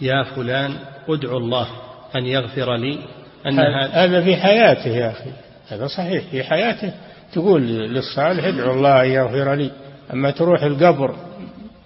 [0.00, 0.74] يا فلان
[1.08, 1.66] ادعو الله
[2.16, 2.98] أن يغفر لي
[3.46, 3.58] أن
[3.92, 5.30] هذا في حياته يا أخي
[5.68, 6.92] هذا صحيح في حياته
[7.32, 9.70] تقول للصالح ادعو الله أن يغفر لي.
[10.12, 11.16] أما تروح القبر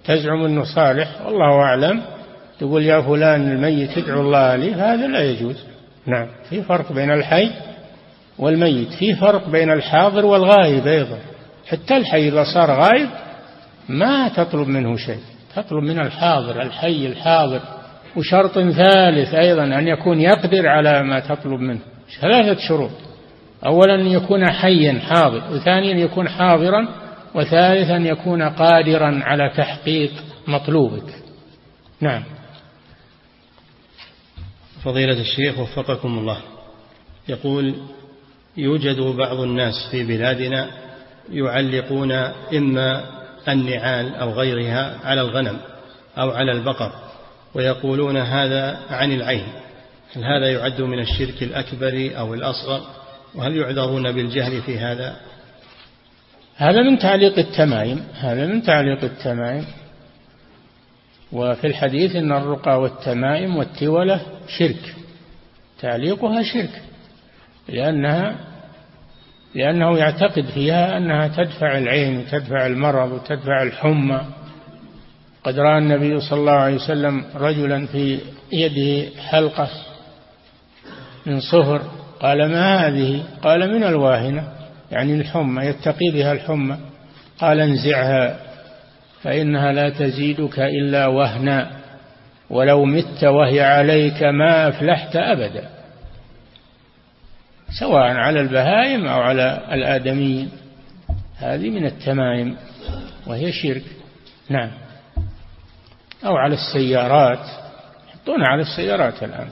[0.05, 2.01] تزعم أنه صالح؟ والله أعلم.
[2.59, 4.73] تقول يا فلان الميت ادعو الله لي.
[4.73, 5.63] هذا لا يجوز.
[6.05, 6.27] نعم.
[6.49, 7.51] في فرق بين الحي
[8.39, 8.89] والميت.
[8.89, 11.17] في فرق بين الحاضر والغائب أيضا.
[11.67, 13.09] حتى الحي إذا صار غائب
[13.89, 15.19] ما تطلب منه شيء.
[15.55, 17.61] تطلب من الحاضر الحي الحاضر.
[18.15, 21.79] وشرط ثالث أيضا أن يكون يقدر على ما تطلب منه.
[22.21, 22.91] ثلاثة شروط.
[23.65, 26.87] أولا أن يكون حيا حاضر وثانيا يكون حاضرا
[27.35, 30.11] وثالثا يكون قادرا على تحقيق
[30.47, 31.13] مطلوبك.
[32.01, 32.23] نعم.
[34.83, 36.37] فضيلة الشيخ وفقكم الله.
[37.29, 37.75] يقول
[38.57, 40.69] يوجد بعض الناس في بلادنا
[41.31, 42.11] يعلقون
[42.53, 43.03] إما
[43.47, 45.59] النعال أو غيرها على الغنم
[46.17, 46.91] أو على البقر
[47.53, 49.47] ويقولون هذا عن العين.
[50.15, 52.81] هل هذا يعد من الشرك الأكبر أو الأصغر؟
[53.35, 55.28] وهل يعذرون بالجهل في هذا؟
[56.59, 59.65] هذا من تعليق التمائم هذا من تعليق التمائم.
[61.31, 64.95] وفي الحديث إن الرقى والتمائم والتولة شرك
[65.81, 66.81] تعليقها شرك
[67.69, 68.35] لأنها
[69.55, 74.21] لأنه يعتقد فيها أنها تدفع العين وتدفع المرض وتدفع الحمى.
[75.43, 78.19] قد رأى النبي صلى الله عليه وسلم رجلا في
[78.51, 79.69] يده حلقة
[81.25, 81.81] من صهر
[82.19, 84.58] قال ما هذه؟ قال من الواهنة.
[84.91, 86.77] يعني الحمى يتقي بها الحمى.
[87.39, 88.39] قال انزعها
[89.21, 91.71] فإنها لا تزيدك إلا وهنا.
[92.49, 95.69] ولو مت وهي عليك ما أفلحت أبدا.
[97.79, 100.51] سواء على البهائم أو على الآدميين.
[101.37, 102.57] هذه من التمائم
[103.27, 103.83] وهي شرك.
[104.49, 104.71] نعم.
[106.25, 107.45] أو على السيارات.
[108.09, 109.49] يحطون على السيارات الآن.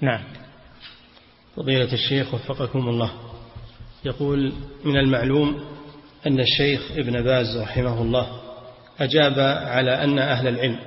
[0.00, 0.22] نعم.
[1.56, 3.25] فضيلة الشيخ وفقكم الله.
[4.04, 4.52] يقول
[4.84, 5.60] من المعلوم
[6.26, 8.26] أن الشيخ ابن باز رحمه الله
[9.00, 9.38] أجاب
[9.68, 10.78] على أن أهل العلم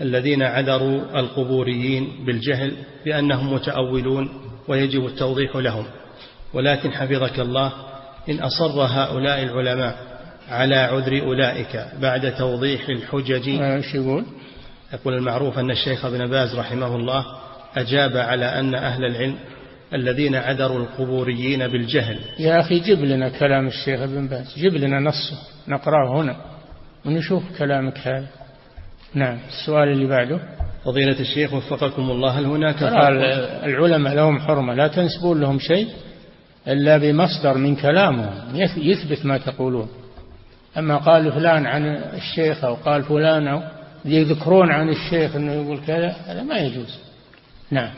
[0.00, 2.72] الذين عذروا القبوريين بالجهل
[3.04, 4.28] بأنهم متأولون
[4.68, 5.84] ويجب التوضيح لهم
[6.54, 7.72] ولكن حفظك الله
[8.28, 9.98] إن أصر هؤلاء العلماء
[10.48, 14.24] على عذر أولئك بعد توضيح الحجج إيش يقول؟
[14.92, 17.26] يقول المعروف أن الشيخ ابن باز رحمه الله
[17.76, 19.36] أجاب على أن أهل العلم
[19.94, 22.18] الذين عذروا القبوريين بالجهل.
[22.38, 24.54] يا أخي جب لنا كلام الشيخ ابن باز.
[24.58, 25.36] جب لنا نصه.
[25.68, 26.36] نقرأه هنا.
[27.04, 28.26] ونشوف كلامك هذا.
[29.14, 29.38] نعم.
[29.48, 30.40] السؤال اللي بعده.
[30.84, 32.82] فضيلة الشيخ وفقكم الله هل هناك
[33.64, 34.74] العلماء لهم حرمة.
[34.74, 35.88] لا تنسبون لهم شيء
[36.68, 38.30] إلا بمصدر من كلامهم.
[38.76, 39.88] يثبت ما تقولون.
[40.78, 43.62] أما قال فلان عن الشيخ أو قال فلان أو
[44.04, 46.98] يذكرون عن الشيخ أنه يقول كذا هذا ما يجوز.
[47.70, 47.90] نعم.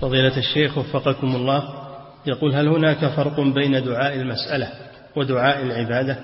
[0.00, 1.84] فضيلة الشيخ وفقكم الله
[2.26, 4.68] يقول هل هناك فرق بين دعاء المسألة
[5.16, 6.16] ودعاء العبادة؟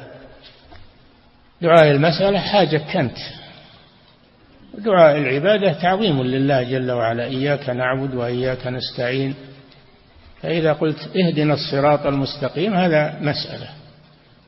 [1.63, 3.17] دعاء المسألة حاجة كنت
[4.79, 9.35] دعاء العبادة تعظيم لله جل وعلا إياك نعبد وإياك نستعين.
[10.43, 13.69] فإذا قلت اهدنا الصراط المستقيم هذا مسألة.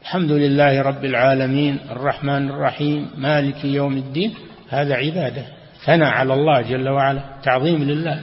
[0.03, 4.35] الحمد لله رب العالمين الرحمن الرحيم مالك يوم الدين
[4.69, 5.43] هذا عبادة.
[5.85, 8.23] ثنى على الله جل وعلا تعظيم لله.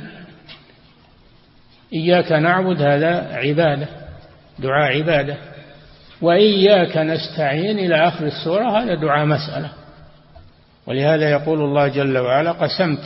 [1.94, 3.88] إياك نعبد هذا عبادة
[4.60, 5.38] دعاء عبادة.
[6.22, 9.72] وإياك نستعين إلى آخر السورة هذا دعاء مسألة.
[10.88, 13.04] ولهذا يقول الله جل وعلا قسمت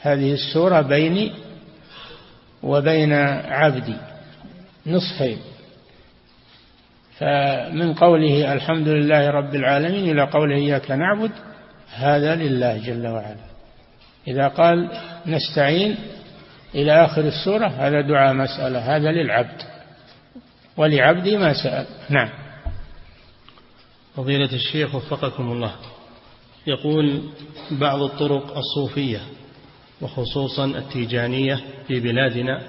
[0.00, 1.32] هذه السورة بيني
[2.62, 3.12] وبين
[3.44, 3.96] عبدي
[4.86, 5.38] نصفين.
[7.18, 11.30] فمن قوله الحمد لله رب العالمين إلى قوله إياك نعبد
[11.94, 13.46] هذا لله جل وعلا.
[14.28, 14.90] إذا قال
[15.26, 15.96] نستعين
[16.76, 19.62] إلى آخر السورة هذا دعاء مسألة هذا للعبد.
[20.76, 21.86] ولعبدي ما سأل.
[22.10, 22.28] نعم.
[24.16, 25.72] فضيلة الشيخ وفقكم الله.
[26.66, 27.20] يقول
[27.70, 29.20] بعض الطرق الصوفية
[30.00, 32.62] وخصوصا التيجانية في بلادنا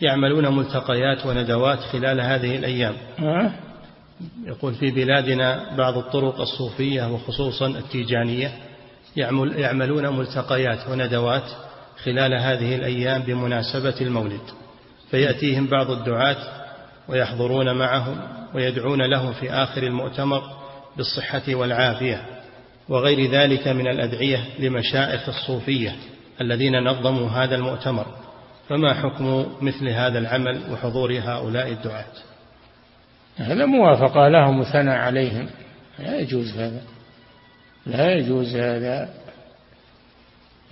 [0.00, 2.94] يعملون ملتقيات وندوات خلال هذه الأيام.
[4.44, 8.52] يقول في بلادنا بعض الطرق الصوفية وخصوصا التيجانية
[9.56, 11.65] يعملون ملتقيات وندوات
[12.04, 14.40] خلال هذه الأيام بمناسبة المولد
[15.10, 16.36] فيأتيهم بعض الدعاة
[17.08, 18.20] ويحضرون معهم
[18.54, 20.42] ويدعون لهم في آخر المؤتمر
[20.96, 22.22] بالصحة والعافية
[22.88, 25.96] وغير ذلك من الأدعية لمشائخ الصوفية
[26.40, 28.06] الذين نظموا هذا المؤتمر
[28.68, 32.04] فما حكم مثل هذا العمل وحضور هؤلاء الدعاة؟
[33.36, 35.48] هذا موافقة لهم وثناء عليهم
[35.98, 36.82] لا يجوز هذا
[37.86, 39.08] لا يجوز هذا.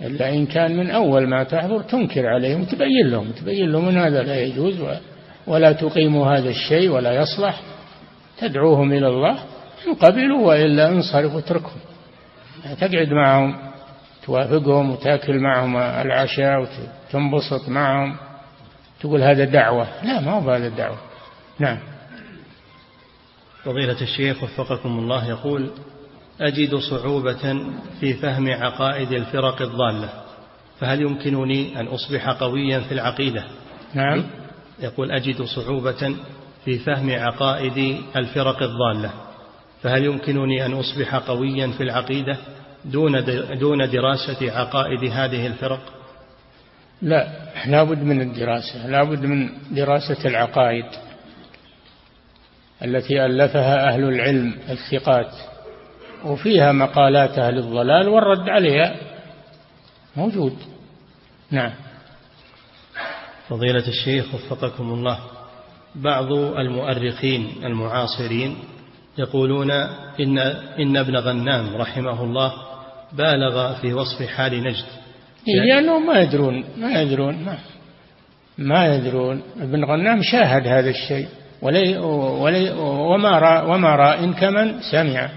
[0.01, 4.23] إلا إن كان من أول ما تحضر تنكر عليهم وتبين لهم تبين لهم أن هذا
[4.23, 4.75] لا يجوز
[5.47, 7.61] ولا تقيم هذا الشيء ولا يصلح.
[8.37, 9.39] تدعوهم إلى الله
[9.87, 11.79] إن قبلوا وإلا انصرف واتركهم
[12.81, 13.57] تقعد معهم
[14.25, 18.15] توافقهم وتأكل معهم العشاء وتنبسط معهم.
[18.99, 19.87] تقول هذا دعوة.
[20.03, 20.97] لا ما هو هذا الدعوة.
[21.59, 21.79] نعم.
[23.63, 25.71] فضيلة الشيخ وفقكم الله يقول
[26.41, 27.65] أجد صعوبة
[27.99, 30.09] في فهم عقائد الفرق الضالة
[30.79, 33.43] فهل يمكنني أن أصبح قويا في العقيدة؟
[33.93, 34.23] نعم.
[34.79, 36.15] يقول أجد صعوبة
[36.65, 39.11] في فهم عقائد الفرق الضالة
[39.81, 42.37] فهل يمكنني أن أصبح قويا في العقيدة
[42.85, 43.25] دون
[43.59, 45.79] دون دراسة عقائد هذه الفرق؟
[47.01, 47.27] لا
[47.67, 50.85] لابد من الدراسة لابد من دراسة العقائد
[52.83, 55.31] التي ألفها أهل العلم الثقات.
[56.25, 58.95] وفيها مقالات أهل الضلال والرد عليها
[60.15, 60.57] موجود.
[61.51, 61.71] نعم.
[63.49, 65.19] فضيلة الشيخ وفقكم الله
[65.95, 68.57] بعض المؤرخين المعاصرين
[69.17, 69.71] يقولون
[70.19, 70.37] إن,
[70.79, 72.53] إن ابن غنام رحمه الله
[73.13, 74.85] بالغ في وصف حال نجد.
[75.47, 77.57] لأنهم ما يدرون ما يدرون ما,
[78.57, 79.41] ما يدرون.
[79.61, 81.27] ابن غنام شاهد هذا الشيء
[81.61, 85.29] ولي ولي وما رأى وما رأى كمن سمع.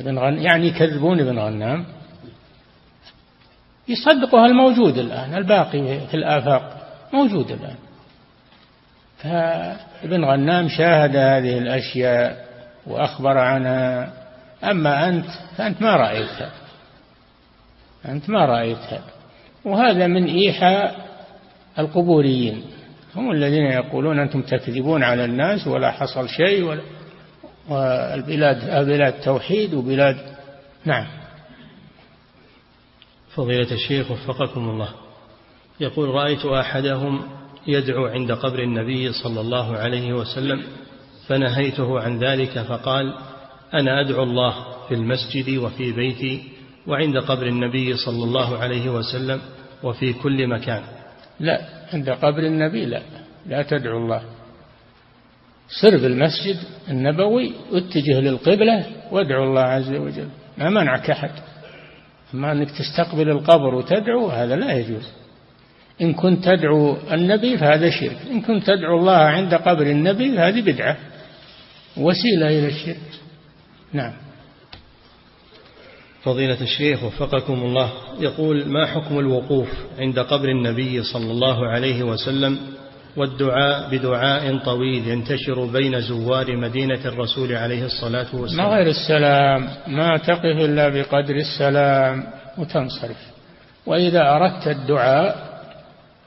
[0.00, 1.84] ابن غنام يعني يكذبون ابن غنام.
[3.88, 7.76] يصدقوا الموجود الآن الباقي في الآفاق موجود الآن.
[9.18, 12.46] فابن غنام شاهد هذه الأشياء
[12.86, 14.12] وأخبر عنها.
[14.64, 15.26] أما أنت
[15.56, 16.50] فأنت ما رأيتها.
[18.08, 19.00] أنت ما رأيتها.
[19.64, 21.06] وهذا من إيحاء
[21.78, 22.62] القبوريين.
[23.16, 26.82] هم الذين يقولون أنتم تكذبون على الناس ولا حصل شيء ولا
[27.68, 30.16] والبلاد بلاد توحيد وبلاد
[30.84, 31.06] نعم.
[33.34, 34.88] فضيلة الشيخ وفقكم الله.
[35.80, 37.22] يقول رأيت أحدهم
[37.66, 40.62] يدعو عند قبر النبي صلى الله عليه وسلم
[41.26, 43.14] فنهيته عن ذلك فقال
[43.74, 44.54] أنا أدعو الله
[44.88, 46.42] في المسجد وفي بيتي
[46.86, 49.40] وعند قبر النبي صلى الله عليه وسلم
[49.82, 50.82] وفي كل مكان.
[51.40, 51.60] لا
[51.92, 53.02] عند قبر النبي لا
[53.46, 54.22] لا تدعو الله.
[55.80, 56.56] في المسجد
[56.90, 60.28] النبوي اتجه للقبلة وادعو الله عز وجل.
[60.58, 61.30] ما منعك أحد.
[62.34, 65.08] أما أنك تستقبل القبر وتدعو هذا لا يجوز.
[66.00, 68.16] إن كنت تدعو النبي فهذا شرك.
[68.30, 70.96] إن كنت تدعو الله عند قبر النبي هذه بدعة.
[71.96, 73.20] وسيلة إلى الشرك.
[73.92, 74.12] نعم.
[76.22, 79.68] فضيلة الشيخ وفقكم الله يقول ما حكم الوقوف
[79.98, 82.58] عند قبر النبي صلى الله عليه وسلم
[83.16, 88.66] والدعاء بدعاء طويل ينتشر بين زوار مدينة الرسول عليه الصلاة والسلام.
[88.66, 92.26] ما غير السلام ما تقف إلا بقدر السلام
[92.58, 93.32] وتنصرف.
[93.86, 95.52] وإذا أردت الدعاء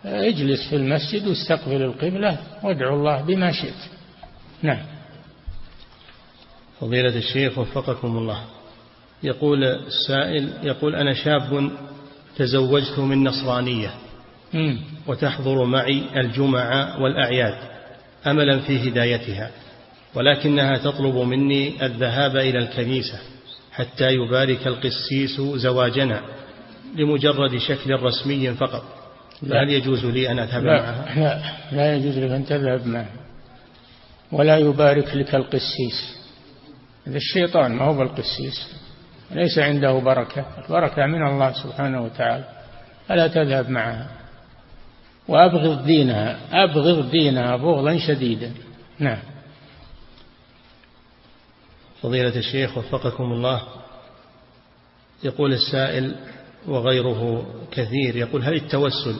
[0.06, 3.82] اجلس في المسجد واستقبل القبلة وادعو الله بما شئت.
[4.62, 4.86] نعم.
[6.80, 8.40] فضيلة الشيخ وفقكم الله.
[9.24, 11.72] يقول السائل يقول أنا شاب
[12.38, 13.94] تزوجت من نصرانية.
[15.08, 17.56] وتحضر معي الجمعة والأعياد
[18.28, 19.52] أملا في هدايتها
[20.16, 23.20] ولكنها تطلب مني الذهاب إلى الكنيسة
[23.72, 26.22] حتى يبارك القسيس زواجنا
[26.96, 28.84] لمجرد شكل رسمي فقط.
[29.42, 30.82] فهل يجوز لي أن أذهب لا.
[30.82, 31.42] معها؟ لا.
[31.72, 33.10] لا يجوز لك أن تذهب معها.
[34.32, 36.18] ولا يبارك لك القسيس.
[37.08, 38.76] هذا الشيطان ما هو بالقسيس.
[39.32, 40.46] ليس عنده بركة.
[40.66, 42.44] البركة من الله سبحانه وتعالى.
[43.08, 44.08] فلا تذهب معها؟
[45.28, 48.52] وأبغض دينها أبغض دينها بغضا شديدا.
[49.00, 49.20] نعم.
[52.02, 53.62] فضيلة الشيخ وفقكم الله.
[55.24, 56.16] يقول السائل
[56.68, 59.16] وغيره كثير يقول هل التوسل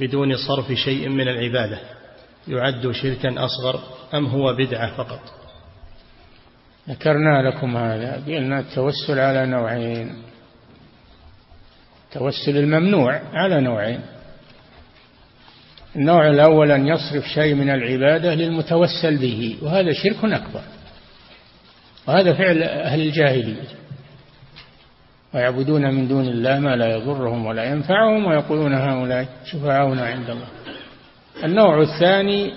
[0.00, 1.80] بدون صرف شيء من العبادة
[2.48, 3.80] يعد شركا أصغر
[4.14, 5.20] أم هو بدعة فقط؟
[6.88, 10.22] ذكرنا لكم هذا قلنا التوسل على نوعين.
[12.08, 14.00] التوسل الممنوع على نوعين.
[15.96, 20.60] النوع الأول أن يصرف شيء من العبادة للمتوسل به وهذا شرك أكبر
[22.06, 23.80] وهذا فعل أهل الجاهلية.
[25.34, 30.46] ويعبدون من دون الله ما لا يضرهم ولا ينفعهم ويقولون هؤلاء شفعاؤنا عند الله.
[31.44, 32.52] النوع الثاني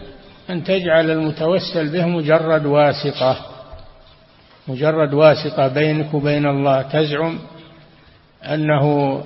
[0.49, 3.37] أن تجعل المتوسل به مجرد واسطة
[4.67, 7.39] مجرد واسطة بينك وبين الله تزعم
[8.43, 9.23] أنه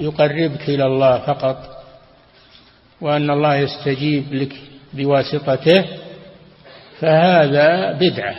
[0.00, 1.77] يقربك إلى الله فقط.
[3.00, 4.56] وأن الله يستجيب لك
[4.92, 5.84] بواسطته
[7.00, 8.36] فهذا بدعة.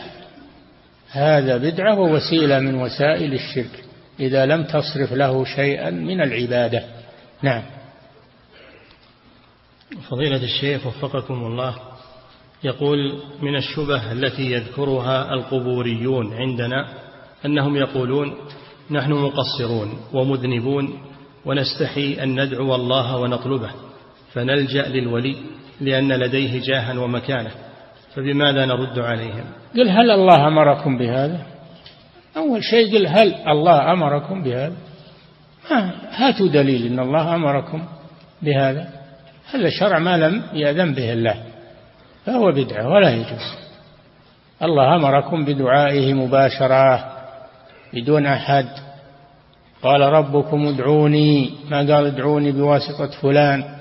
[1.11, 3.83] هذا بدعة ووسيلة من وسائل الشرك
[4.19, 6.83] إذا لم تصرف له شيئا من العبادة.
[7.41, 7.63] نعم.
[10.09, 11.75] فضيلة الشيخ وفقكم الله
[12.63, 16.87] يقول من الشبه التي يذكرها القبوريون عندنا
[17.45, 18.33] أنهم يقولون
[18.91, 20.99] نحن مقصرون ومذنبون
[21.45, 23.88] ونستحي أن ندعو الله ونطلبه.
[24.33, 25.35] فنلجأ للولي
[25.81, 27.51] لأن لديه جاها ومكانة.
[28.15, 31.45] فبماذا نرد عليهم؟ قل هل الله أمركم بهذا؟
[32.37, 34.73] أول شيء قل هل الله أمركم بهذا؟
[36.11, 37.83] هاتوا دليل أن الله أمركم
[38.41, 38.89] بهذا.
[39.53, 41.43] هذا شرع ما لم يأذن به الله؟
[42.25, 43.57] فهو بدعة ولا يجوز.
[44.63, 47.11] الله أمركم بدعائه مباشرة
[47.93, 48.67] بدون أحد.
[49.83, 51.51] قال ربكم ادعوني.
[51.71, 53.78] ما قال ادعوني؟ بواسطة فلان.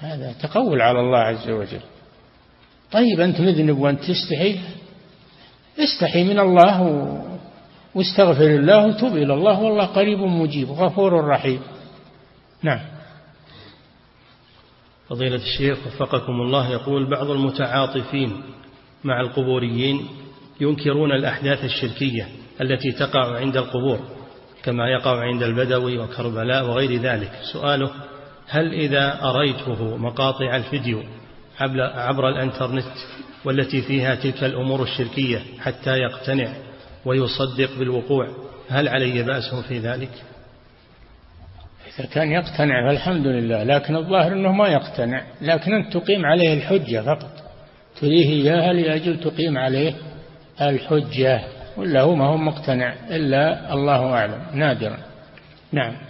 [0.00, 1.80] هذا تقول على الله عز وجل.
[2.92, 4.60] طيب أنت مذنب وأنت تستحي؟
[5.78, 6.82] استحي من الله
[7.94, 11.60] واستغفر الله وتوب إلى الله والله قريب مجيب غفور رحيم.
[12.62, 12.80] نعم.
[15.08, 18.42] فضيلة الشيخ وفقكم الله يقول بعض المتعاطفين
[19.04, 20.08] مع القبوريين
[20.60, 22.28] ينكرون الأحداث الشركية
[22.60, 24.00] التي تقع عند القبور
[24.62, 27.32] كما يقع عند البدوي وكربلاء وغير ذلك.
[27.52, 27.90] سؤاله
[28.50, 31.02] هل إذا أريته مقاطع الفيديو
[31.94, 32.84] عبر الإنترنت
[33.44, 36.52] والتي فيها تلك الأمور الشركية حتى يقتنع
[37.04, 38.28] ويصدق بالوقوع
[38.68, 40.10] هل علي بأس في ذلك؟
[41.98, 47.00] إذا كان يقتنع فالحمد لله لكن الظاهر أنه ما يقتنع لكن أنت تقيم عليه الحجة
[47.02, 47.30] فقط.
[48.00, 49.94] تريه إياها لأجل تقيم عليه
[50.60, 51.40] الحجة
[51.76, 54.42] ولا هو ما هو مقتنع إلا الله أعلم.
[54.54, 54.98] نادرا.
[55.72, 56.09] نعم.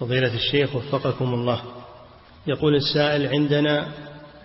[0.00, 1.60] فضيلة الشيخ وفقكم الله.
[2.46, 3.86] يقول السائل عندنا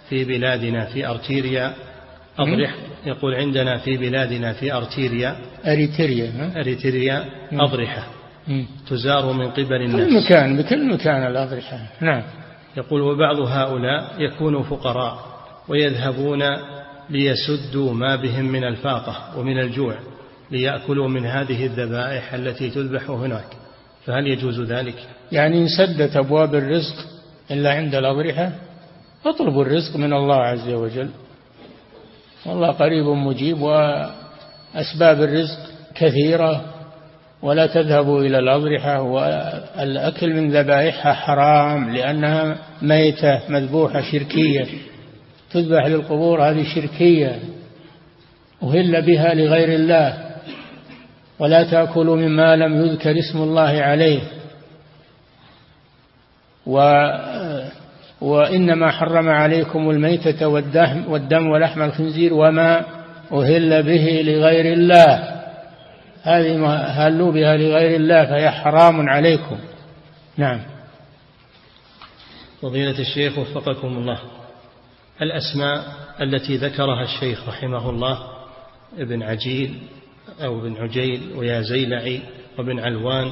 [0.09, 1.73] في بلادنا في أرتيريا
[2.39, 2.75] أضرح.
[3.05, 5.35] يقول عندنا في بلادنا في أرتيريا.
[5.65, 8.07] أريتريا أريتريا أضرحة.
[8.89, 10.09] تزار من قبل الناس.
[10.09, 11.79] كل مكان بكل مكان الأضرحة.
[12.01, 12.23] نعم.
[12.77, 15.19] يقول وبعض هؤلاء يكونوا فقراء
[15.67, 16.43] ويذهبون
[17.09, 19.95] ليسدوا ما بهم من الفاقة ومن الجوع
[20.51, 23.47] ليأكلوا من هذه الذبائح التي تذبح هناك.
[24.05, 26.95] فهل يجوز ذلك؟ يعني إن سدت أبواب الرزق
[27.51, 28.51] إلا عند الأضرحة
[29.25, 31.09] اطلبوا الرزق من الله عز وجل.
[32.45, 35.59] والله قريب مجيب وأسباب الرزق
[35.95, 36.65] كثيرة
[37.41, 44.65] ولا تذهبوا إلى الأضرحة والأكل من ذبائحها حرام لأنها ميتة مذبوحة شركية.
[45.51, 47.39] تذبح للقبور هذه شركية
[48.63, 50.25] أهل بها لغير الله.
[51.39, 54.21] ولا تأكلوا مما لم يذكر اسم الله عليه.
[56.67, 56.79] و
[58.21, 62.85] وإنما حرم عليكم الميتة والدم, والدم ولحم الخنزير وما
[63.31, 65.41] أهل به لغير الله.
[66.23, 69.57] هذه ما هلوا بها لغير الله فهي حرام عليكم.
[70.37, 70.61] نعم.
[72.61, 74.19] فضيلة الشيخ وفقكم الله.
[75.21, 75.83] الأسماء
[76.21, 78.19] التي ذكرها الشيخ رحمه الله
[78.97, 79.75] ابن عجيل
[80.43, 82.21] أو ابن عجيل ويا زيلعي
[82.57, 83.31] وابن علوان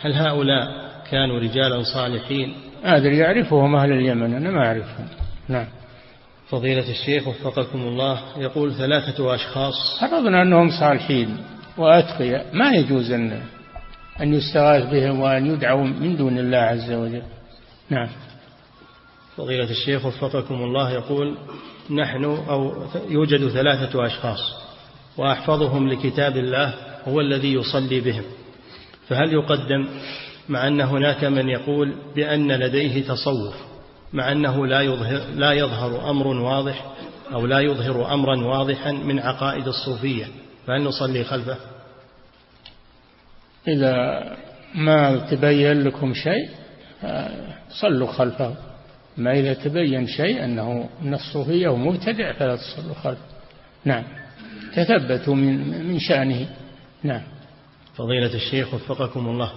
[0.00, 5.08] هل هؤلاء كانوا رجالا صالحين أدري يعرفهم أهل اليمن أنا ما أعرفهم.
[5.48, 5.66] نعم.
[6.48, 9.74] فضيلة الشيخ وفقكم الله يقول ثلاثة أشخاص.
[10.00, 11.36] فرضنا أنهم صالحين
[11.78, 13.42] وأتقياء ما يجوز أن
[14.20, 17.22] أن يستغاث بهم وأن يدعوا من دون الله عز وجل.
[17.90, 18.08] نعم.
[19.36, 21.36] فضيلة الشيخ وفقكم الله يقول
[21.90, 22.72] نحن أو
[23.08, 24.40] يوجد ثلاثة أشخاص
[25.16, 26.74] وأحفظهم لكتاب الله
[27.08, 28.24] هو الذي يصلي بهم.
[29.08, 29.88] فهل يقدم
[30.50, 33.54] مع أن هناك من يقول بأن لديه تصوف
[34.12, 36.84] مع أنه لا يظهر, لا يظهر أمر واضح
[37.32, 40.26] أو لا يظهر أمرا واضحا من عقائد الصوفية.
[40.66, 41.56] فهل نصلي خلفه؟
[43.68, 44.22] إذا
[44.74, 46.48] ما تبين لكم شيء
[47.70, 48.54] صلوا خلفه.
[49.16, 53.24] ما إذا تبين شيء أنه من الصوفية ومبتدع فلا تصلوا خلفه.
[53.84, 54.04] نعم.
[54.74, 56.48] تثبتوا من من شأنه.
[57.02, 57.22] نعم.
[57.94, 59.52] فضيلة الشيخ وفقكم الله.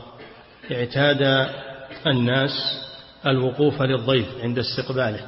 [0.71, 1.47] اعتاد
[2.07, 2.51] الناس
[3.25, 5.19] الوقوف للضيف عند استقباله.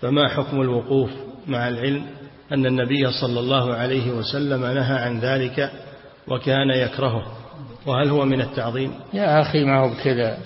[0.00, 1.10] فما حكم الوقوف
[1.46, 2.06] مع العلم
[2.52, 5.70] أن النبي صلى الله عليه وسلم نهى عن ذلك
[6.28, 7.26] وكان يكرهه؟
[7.86, 10.38] وهل هو من التعظيم؟ يا أخي ما هو بكذا.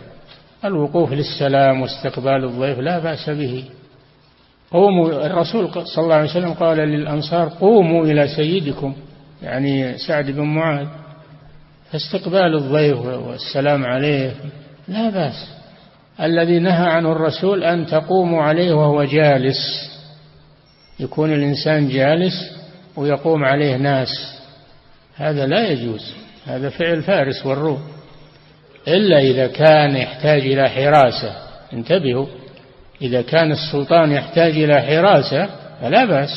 [0.65, 3.65] الوقوف للسلام واستقبال الضيف لا بأس به.
[4.71, 8.95] قوموا الرسول صلى الله عليه وسلم قال للأنصار قوموا إلى سيدكم
[9.43, 10.87] يعني سعد بن معاذ.
[11.93, 14.35] فاستقبال الضيف والسلام عليه
[14.89, 15.49] لا بأس.
[16.21, 19.91] الذي نهى عنه الرسول أن تقوموا عليه وهو جالس.
[21.01, 22.35] يكون الإنسان جالس
[22.97, 24.09] ويقوم عليه ناس.
[25.17, 26.13] هذا لا يجوز.
[26.47, 27.83] هذا فعل فارس والروم.
[28.89, 31.33] إلا إذا كان يحتاج إلى حراسة.
[31.73, 32.27] انتبهوا.
[33.03, 35.49] إذا كان السلطان يحتاج إلى حراسة
[35.81, 36.31] فلا بأس.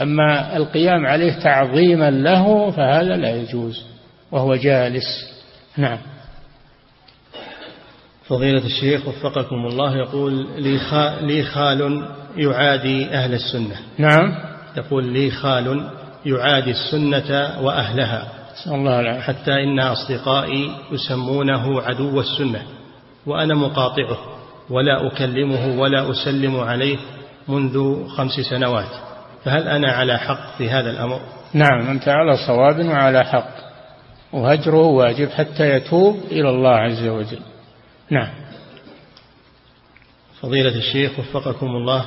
[0.00, 3.89] أما القيام عليه تعظيما له فهذا لا يجوز.
[4.32, 5.06] وهو جالس.
[5.76, 5.98] نعم.
[8.26, 10.80] فضيلة الشيخ وفقكم الله يقول لي,
[11.20, 13.76] لي خال يعادي أهل السنة.
[13.98, 14.34] نعم.
[14.76, 15.90] يقول لي خال
[16.26, 18.28] يعادي السنة وأهلها.
[18.66, 19.20] الله العافية.
[19.20, 22.62] حتى إن أصدقائي يسمونه عدو السنة
[23.26, 24.18] وأنا مقاطعه
[24.70, 26.98] ولا أكلمه ولا أسلم عليه
[27.48, 28.90] منذ خمس سنوات.
[29.44, 31.20] فهل أنا على حق في هذا الأمر؟
[31.54, 33.59] نعم أنت على صواب وعلى حق.
[34.32, 37.40] وهجره واجب حتى يتوب إلى الله عز وجل.
[38.10, 38.30] نعم.
[40.40, 42.04] فضيلة الشيخ وفقكم الله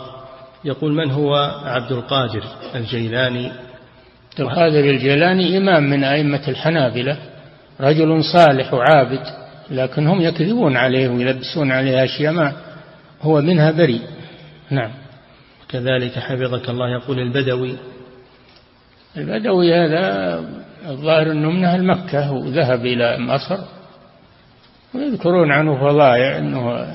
[0.66, 2.44] يقول من هو عبد القادر
[2.76, 3.48] الجيلاني؟
[4.32, 7.18] عبد القادر الجيلاني إمام من أئمة الحنابلة
[7.80, 12.54] رجل صالح وعابد لكن هم يكذبون عليه ويلبسون عليه أشياء ما
[13.22, 14.02] هو منها بريء.
[14.70, 14.92] نعم.
[15.70, 17.76] كذلك حفظك الله يقول البدوي.
[19.18, 23.58] البدوي هذا الظاهر أنه من أهل مكة وذهب إلى مصر.
[24.96, 26.88] ويذكرون عنه فضائع أنه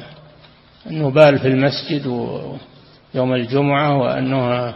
[0.90, 2.06] أنه بال في المسجد
[3.14, 4.74] يوم الجمعة وأنه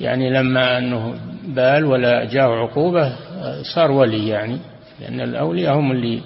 [0.00, 1.14] يعني لما أنه
[1.46, 3.16] بال ولا جاء عقوبة
[3.74, 4.58] صار ولي يعني.
[5.00, 6.22] لأن الأولياء هم اللي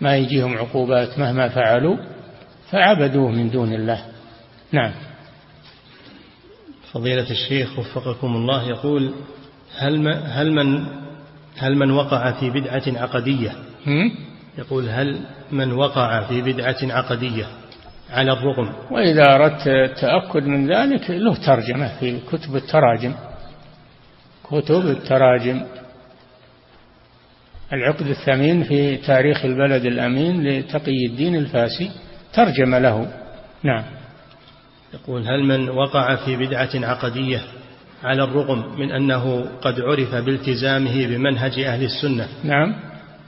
[0.00, 1.96] ما يجيهم عقوبات مهما فعلوا
[2.70, 4.04] فعبدوه من دون الله.
[4.72, 4.92] نعم.
[6.92, 9.14] فضيلة الشيخ وفقكم الله يقول
[9.78, 11.01] هل هل من
[11.58, 13.52] هل من وقع في بدعة عقدية؟
[14.58, 15.20] يقول هل
[15.52, 17.46] من وقع في بدعة عقدية
[18.10, 23.14] على الرغم؟ وإذا أردت التأكد من ذلك له ترجمة في كتب التراجم.
[24.44, 25.62] كتب التراجم.
[27.72, 31.90] العقد الثمين في تاريخ البلد الأمين لتقي الدين الفاسي
[32.32, 33.12] ترجم له.
[33.62, 33.84] نعم.
[34.94, 37.40] يقول هل من وقع في بدعة عقدية
[38.04, 42.28] على الرغم من أنه قد عرف بالتزامه بمنهج أهل السنة.
[42.44, 42.74] نعم.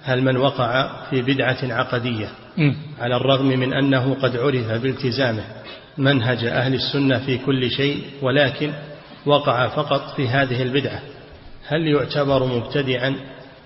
[0.03, 2.27] هل من وقع في بدعة عقدية؟
[2.59, 2.73] م.
[3.01, 5.43] على الرغم من أنه قد عرف بالتزامه
[5.99, 8.73] منهج أهل السنة في كل شيء ولكن
[9.27, 11.01] وقع فقط في هذه البدعة.
[11.67, 13.17] هل يعتبر مبتدعا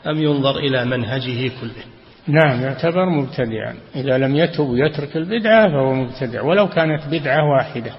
[0.07, 1.85] أم ينظر إلى منهجه كله؟
[2.27, 3.75] نعم يعتبر مبتدعا.
[3.97, 7.93] إذا لم يتب ويترك البدعة فهو مبتدع ولو كانت بدعة واحدة.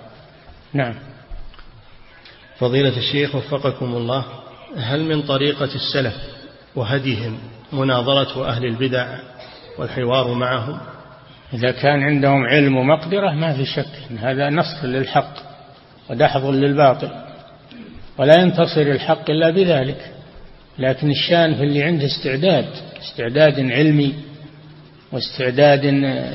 [0.73, 0.93] نعم.
[2.59, 4.25] فضيلة الشيخ وفقكم الله
[4.77, 6.15] هل من طريقة السلف
[6.75, 7.37] وهديهم
[7.73, 9.19] مناظرة أهل البدع
[9.77, 10.79] والحوار معهم؟
[11.53, 15.33] إذا كان عندهم علم ومقدرة ما في شك إن هذا نصر للحق
[16.09, 17.09] ودحض للباطل
[18.17, 20.13] ولا ينتصر الحق إلا بذلك
[20.79, 22.69] لكن الشأن في اللي عنده استعداد
[23.01, 24.13] استعداد علمي
[25.11, 25.85] واستعداد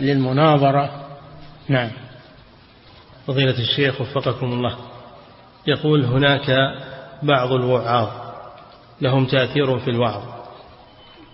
[0.01, 1.07] للمناظرة.
[1.69, 1.91] نعم.
[3.27, 4.94] فضيلة الشيخ وفقكم الله
[5.67, 6.51] يقول هناك
[7.23, 8.09] بعض الوعاظ
[9.01, 10.23] لهم تأثير في الوعظ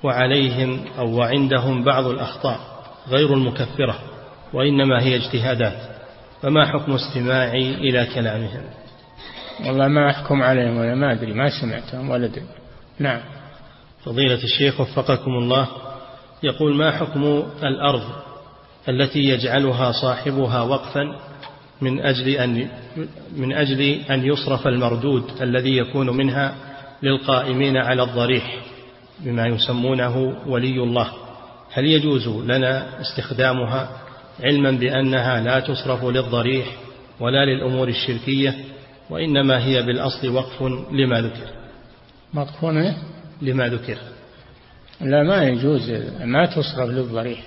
[0.03, 2.61] وعليهم أو وعندهم بعض الأخطاء
[3.09, 3.99] غير المكفرة
[4.53, 5.79] وإنما هي اجتهادات
[6.43, 8.63] فما حكم استماعي إلى كلامهم؟
[9.67, 12.43] والله ما أحكم عليهم ولا ما أدري ما سمعتهم ولا أدري.
[12.99, 13.21] نعم.
[14.05, 15.69] فضيلة الشيخ وفقكم الله
[16.43, 18.03] يقول ما حكم الأرض
[18.89, 21.17] التي يجعلها صاحبها وقفا
[21.81, 22.69] من أجل أن
[23.37, 26.55] من أجل أن يصرف المردود الذي يكون منها
[27.03, 28.59] للقائمين على الضريح
[29.21, 31.13] بما يسمونه ولي الله.
[31.73, 33.89] هل يجوز لنا استخدامها
[34.43, 36.67] علما بأنها لا تصرف للضريح
[37.21, 38.55] ولا للأمور الشركية
[39.11, 40.63] وإنما هي بالأصل وقف
[40.93, 41.47] لما ذكر؟
[42.35, 42.65] وقف؟
[43.43, 43.99] لما ذكر.
[45.01, 45.91] لا ما يجوز
[46.25, 47.41] ما تصرف للضريح.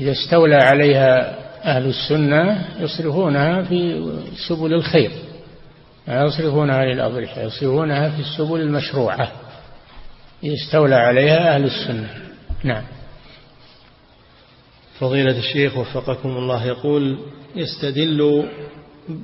[0.00, 4.10] إذا استولى عليها أهل السنة يصرفونها في
[4.48, 5.10] سبل الخير
[6.08, 9.32] لا يصرفونها للأضرحة يصرفونها في السبل المشروعة
[10.42, 12.08] يستولى عليها أهل السنة.
[12.64, 12.82] نعم.
[14.98, 17.18] فضيلة الشيخ وفقكم الله يقول
[17.56, 18.44] يستدل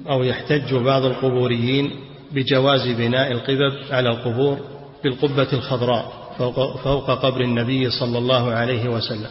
[0.09, 1.91] أو يحتج بعض القبوريين
[2.33, 4.59] بجواز بناء القبب على القبور
[5.05, 9.31] بالقبة الخضراء فوق, فوق قبر النبي صلى الله عليه وسلم.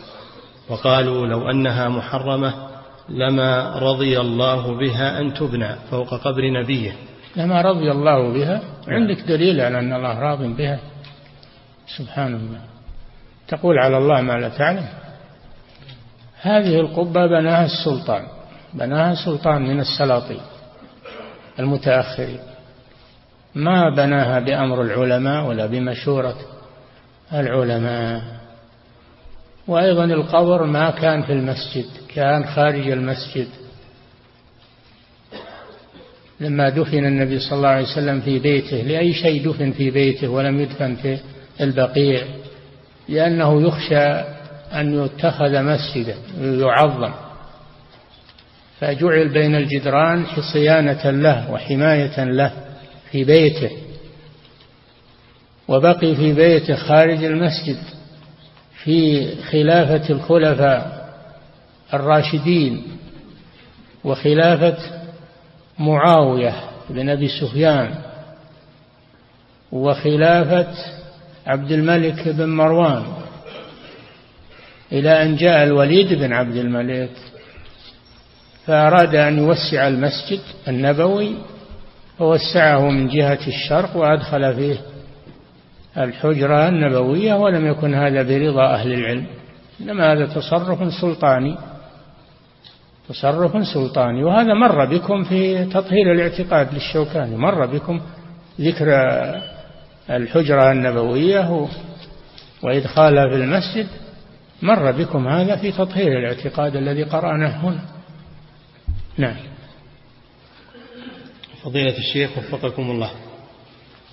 [0.69, 2.72] وقالوا لو أنها محرمة
[3.09, 6.95] لما رضي الله بها أن تبنى فوق قبر نبيه.
[7.35, 10.79] لما رضي الله بها عندك دليل على أن الله راض بها؟
[11.97, 12.59] سبحان الله
[13.47, 14.85] تقول على الله ما لا تعلم.
[16.41, 18.23] هذه القبة بناها السلطان.
[18.73, 20.41] بناها سلطان من السلاطين
[21.59, 22.39] المتأخرين.
[23.55, 26.35] ما بناها بأمر العلماء ولا بمشورة
[27.33, 28.42] العلماء؟
[29.67, 31.85] وأيضا القبر ما كان في المسجد
[32.15, 33.47] كان خارج المسجد.
[36.39, 40.59] لما دفن النبي صلى الله عليه وسلم في بيته لأي شيء دفن في بيته ولم
[40.59, 41.17] يدفن في
[41.61, 42.23] البقيع
[43.09, 44.05] لأنه يخشى
[44.73, 47.13] أن يتخذ مسجدا يعظم.
[48.79, 52.51] فجعل بين الجدران صيانة له وحماية له
[53.11, 53.71] في بيته.
[55.67, 57.77] وبقي في بيته خارج المسجد.
[58.83, 61.09] في خلافة الخلفاء
[61.93, 62.83] الراشدين
[64.03, 64.77] وخلافة
[65.79, 66.53] معاوية
[66.89, 67.95] بن أبي سفيان
[69.71, 70.73] وخلافة
[71.47, 73.03] عبد الملك بن مروان
[74.91, 77.09] إلى أن جاء الوليد بن عبد الملك
[78.65, 81.35] فأراد أن يوسع المسجد النبوي
[82.17, 84.81] فوسعه من جهة الشرق وأدخل فيه
[85.97, 89.25] الحجرة النبوية ولم يكن هذا برضا أهل العلم
[89.81, 91.57] إنما هذا تصرف سلطاني
[93.09, 94.23] تصرف سلطاني.
[94.23, 98.01] وهذا مر بكم في تطهير الاعتقاد للشوكاني مر بكم
[98.61, 98.87] ذكر
[100.09, 101.67] الحجرة النبوية
[102.63, 103.87] وإدخالها في المسجد
[104.61, 107.81] مر بكم هذا في تطهير الاعتقاد الذي قرأناه هنا.
[109.17, 109.35] نعم.
[111.63, 113.11] فضيلة الشيخ وفقكم الله.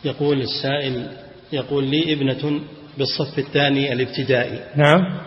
[0.05, 1.09] يقول السائل
[1.53, 2.61] يقول لي ابنة
[2.99, 4.61] بالصف الثاني الابتدائي.
[4.77, 5.21] نعم.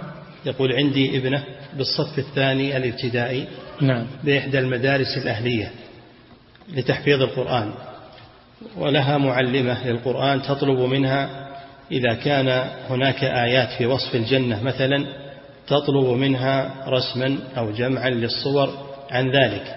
[0.45, 1.43] يقول عندي ابنة
[1.77, 3.47] بالصف الثاني الابتدائي
[3.81, 4.07] نعم.
[4.23, 5.71] بإحدى المدارس الأهلية
[6.73, 7.73] لتحفيظ القرآن.
[8.77, 11.49] ولها معلمة للقرآن تطلب منها
[11.91, 15.05] إذا كان هناك آيات في وصف الجنة مثلا
[15.67, 18.69] تطلب منها رسما أو جمعا للصور
[19.11, 19.75] عن ذلك.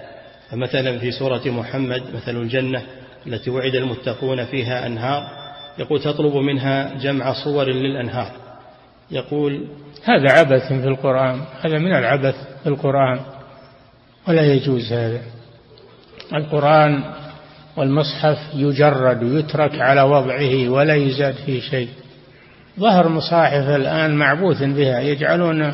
[0.49, 2.83] فمثلا في سورة محمد مثل الجنة
[3.27, 5.36] التي وعد المتقون فيها أنهار
[5.79, 8.31] يقول تطلب منها جمع صور للأنهار.
[9.11, 9.67] يقول
[10.03, 13.19] هذا عبث في القرآن هذا من العبث في القرآن
[14.27, 15.21] ولا يجوز هذا.
[16.33, 17.03] القرآن
[17.77, 21.89] والمصحف يجرد ويترك على وضعه ولا يزاد فيه شيء.
[22.79, 25.73] ظهر مصاحف الآن معبوث بها يجعلون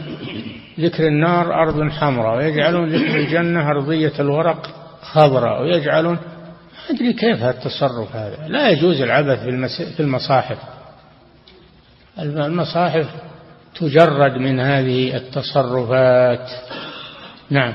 [0.80, 4.70] ذكر النار أرض حمراء ويجعلون ذكر الجنة أرضية الورق
[5.01, 6.18] خضراء ويجعلون
[6.89, 8.47] أدري كيف هذا التصرف هذا.
[8.47, 9.39] لا يجوز العبث
[9.95, 10.58] في المصاحف.
[12.20, 13.08] المصاحف
[13.75, 16.50] تجرد من هذه التصرفات.
[17.50, 17.74] نعم.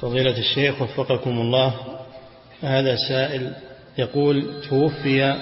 [0.00, 1.74] فضيلة الشيخ وفقكم الله
[2.62, 3.52] هذا سائل
[3.98, 5.34] يقول توفي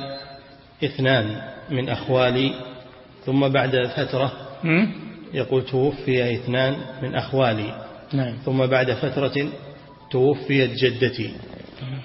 [0.85, 2.55] اثنان من أخوالي
[3.27, 4.33] ثم بعد فترة
[5.35, 8.37] يقول توفي اثنان من أخوالي نعم.
[8.45, 9.49] ثم بعد فترة
[10.11, 11.33] توفيت جدتي.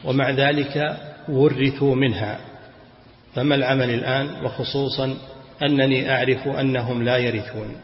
[0.06, 0.98] ومع ذلك
[1.30, 2.40] ورثوا منها.
[3.36, 5.18] فما العمل الآن؟ وخصوصا
[5.64, 7.76] أنني أعرف أنهم لا يرثون.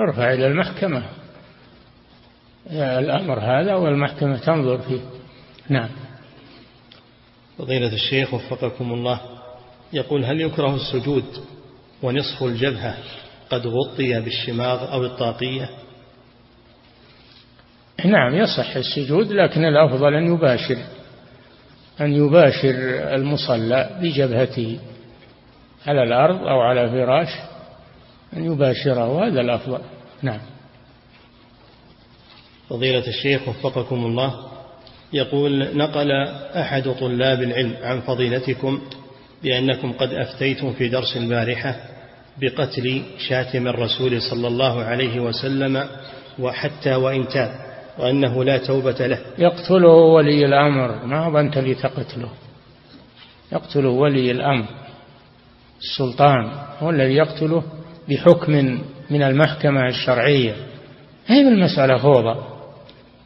[0.00, 1.02] ارفع إلى المحكمة.
[2.72, 5.00] الأمر هذا والمحكمة تنظر فيه.
[5.68, 5.88] نعم.
[7.58, 9.20] فضيلة الشيخ وفقكم الله
[9.92, 11.24] يقول هل يكره السجود
[12.02, 12.96] ونصف الجبهة
[13.50, 15.70] قد غطي بالشماغ أو الطاقية؟
[18.04, 20.76] نعم يصح السجود لكن الأفضل أن يباشر
[22.00, 22.74] أن يباشر
[23.14, 24.78] المصلى بجبهته
[25.86, 27.28] على الأرض أو على فراش
[28.36, 29.78] أن يباشره هذا الأفضل.
[30.22, 30.40] نعم.
[32.68, 34.34] فضيلة الشيخ وفقكم الله
[35.12, 36.10] يقول نقل
[36.56, 38.80] أحد طلاب العلم عن فضيلتكم
[39.42, 41.76] بأنكم قد أفتيتم في درس البارحة
[42.40, 45.88] بقتل شاتم الرسول صلى الله عليه وسلم
[46.38, 47.69] وحتى وإن تاب.
[48.00, 49.18] وأنه لا توبة له.
[49.38, 51.06] يقتله ولي الأمر.
[51.06, 52.30] ما هو أنت اللي تقتله؟
[53.52, 54.66] يقتله ولي الأمر.
[55.80, 57.62] السلطان هو الذي يقتله
[58.08, 60.54] بحكم من المحكمة الشرعية.
[61.26, 62.40] هي المسألة فوضى؟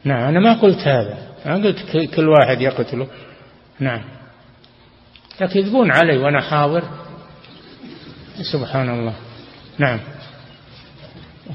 [0.05, 1.19] نعم أنا ما قلت هذا.
[1.47, 3.07] ما قلت كل واحد يقتله.
[3.81, 4.05] نعم.
[5.41, 6.85] يكذبون علي وأنا حاضر.
[8.53, 9.15] سبحان الله.
[9.79, 10.01] نعم.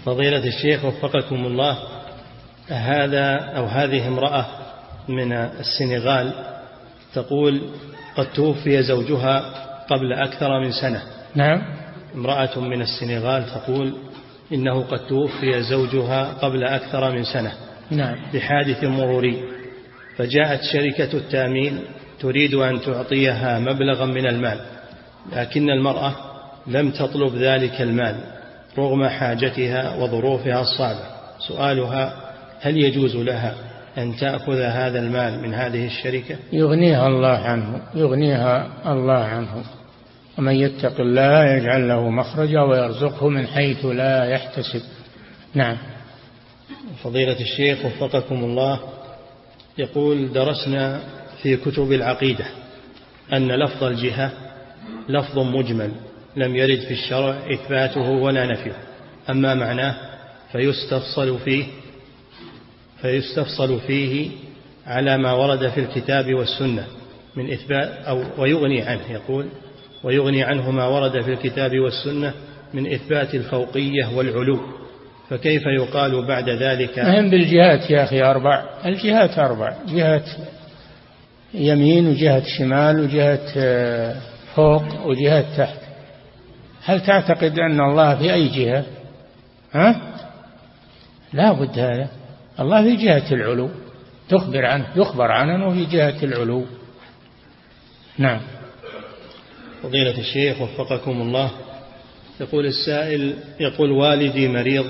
[0.06, 1.99] فضيلة الشيخ وفقكم الله.
[2.70, 4.46] هذا أو هذه امرأة
[5.08, 6.34] من السنغال
[7.14, 7.62] تقول
[8.16, 9.40] قد توفي زوجها
[9.90, 11.02] قبل أكثر من سنة.
[11.36, 11.62] نعم.
[12.16, 13.94] امرأة من السنغال تقول
[14.54, 17.54] إنه قد توفي زوجها قبل أكثر من سنة.
[17.92, 18.16] نعم.
[18.34, 19.44] بحادث مروري.
[20.18, 21.80] فجاءت شركة التأمين
[22.20, 24.60] تريد أن تعطيها مبلغا من المال
[25.34, 26.16] لكن المرأة
[26.68, 28.16] لم تطلب ذلك المال
[28.78, 31.04] رغم حاجتها وظروفها الصعبة.
[31.48, 32.29] سؤالها
[32.62, 33.56] هل يجوز لها
[33.98, 39.64] أن تأخذ هذا المال من هذه الشركة؟ يغنيها الله عنه يغنيها الله عنه.
[40.38, 44.82] ومن يتق الله يجعل له مخرجا ويرزقه من حيث لا يحتسب.
[45.56, 45.78] نعم.
[47.04, 48.80] فضيلة الشيخ وفقكم الله
[49.78, 51.00] يقول درسنا
[51.42, 52.46] في كتب العقيدة
[53.34, 54.32] أن لفظ الجهة
[55.10, 55.92] لفظ مجمل
[56.36, 58.78] لم يرد في الشرع إثباته ولا نفيه.
[59.30, 59.96] أما معناه
[60.52, 61.66] فيستفصل فيه
[63.02, 64.30] فيستفصل فيه
[64.88, 66.84] على ما ورد في الكتاب والسنة
[67.36, 69.46] من إثبات أو ويغني عنه يقول
[70.04, 72.34] ويغني عنه ما ورد في الكتاب والسنة
[72.74, 74.60] من إثبات الفوقية والعلو.
[75.30, 80.24] فكيف يقال بعد ذلك؟ هم بالجهات يا أخي أربع الجهات أربع جهة
[81.54, 84.16] يمين وجهة شمال وجهة آه،
[84.56, 85.80] فوق وجهة تحت.
[86.86, 88.84] هل تعتقد أن الله في أي جهة؟
[89.74, 90.02] ها؟
[91.34, 92.19] لا بد هذا.
[92.60, 93.70] الله في جهة العلو.
[94.30, 96.66] تخبر عنه يخبر عنه أنه في جهة العلو.
[98.18, 98.42] نعم.
[99.84, 101.52] فضيلة الشيخ وفقكم الله.
[102.42, 104.86] يقول السائل يقول والدي مريض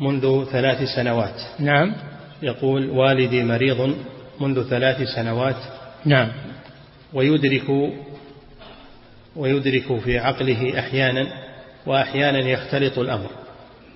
[0.00, 1.40] منذ ثلاث سنوات.
[1.58, 1.94] نعم.
[2.42, 3.96] يقول والدي مريض
[4.40, 5.56] منذ ثلاث سنوات.
[6.04, 6.32] نعم.
[7.12, 7.92] ويدرك
[9.36, 11.26] ويدرك في عقله أحيانا
[11.86, 13.30] وأحيانا يختلط الأمر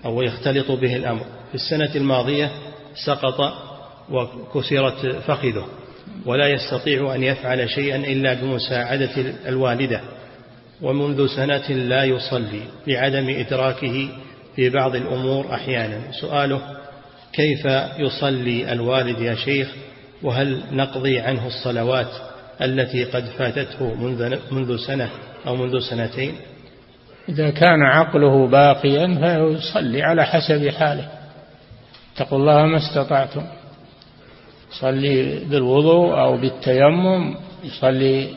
[0.05, 1.25] أو يختلط به الأمر.
[1.49, 2.51] في السنة الماضية
[2.95, 3.53] سقط
[4.11, 5.67] وكسرت فخذه
[6.27, 9.11] ولا يستطيع أن يفعل شيئا إلا بمساعدة
[9.49, 10.01] الوالدة
[10.83, 14.09] ومنذ سنة لا يصلي لعدم إدراكه
[14.57, 16.01] في بعض الأمور أحيانا.
[16.21, 16.61] سؤاله
[17.33, 17.65] كيف
[17.99, 19.69] يصلي الوالد يا شيخ؟
[20.23, 22.11] وهل نقضي عنه الصلوات
[22.63, 23.95] التي قد فاتته
[24.51, 25.09] منذ, سنة
[25.47, 26.35] أو منذ سنتين؟
[27.29, 31.20] إذا كان عقله باقيا فيصلي على حسب حاله.
[32.21, 33.47] اتقوا الله ما استطعتم.
[34.73, 38.35] يصلي بالوضوء أو بالتيمم يصلي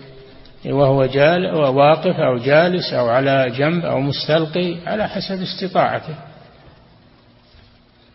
[0.65, 6.15] وهو جال واقف أو جالس أو على جنب أو مستلقي على حسب استطاعته.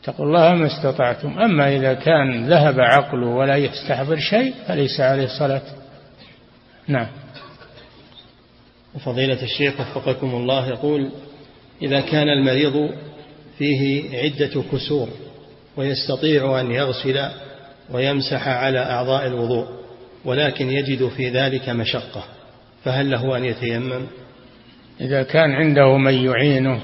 [0.02, 1.38] اتقوا الله ما استطعتم.
[1.38, 5.62] أما إذا كان ذهب عقله ولا يستحضر شيء فليس عليه صلاة.
[6.88, 7.08] نعم.
[8.94, 11.10] وفضيلة الشيخ وفقكم الله يقول
[11.82, 12.90] إذا كان المريض
[13.58, 15.08] فيه عدة كسور
[15.78, 17.28] ويستطيع أن يغسل
[17.90, 19.66] ويمسح على أعضاء الوضوء
[20.24, 22.24] ولكن يجد في ذلك مشقة
[22.84, 24.06] فهل له أن يتيمم؟
[25.00, 26.80] إذا كان عنده من يعينه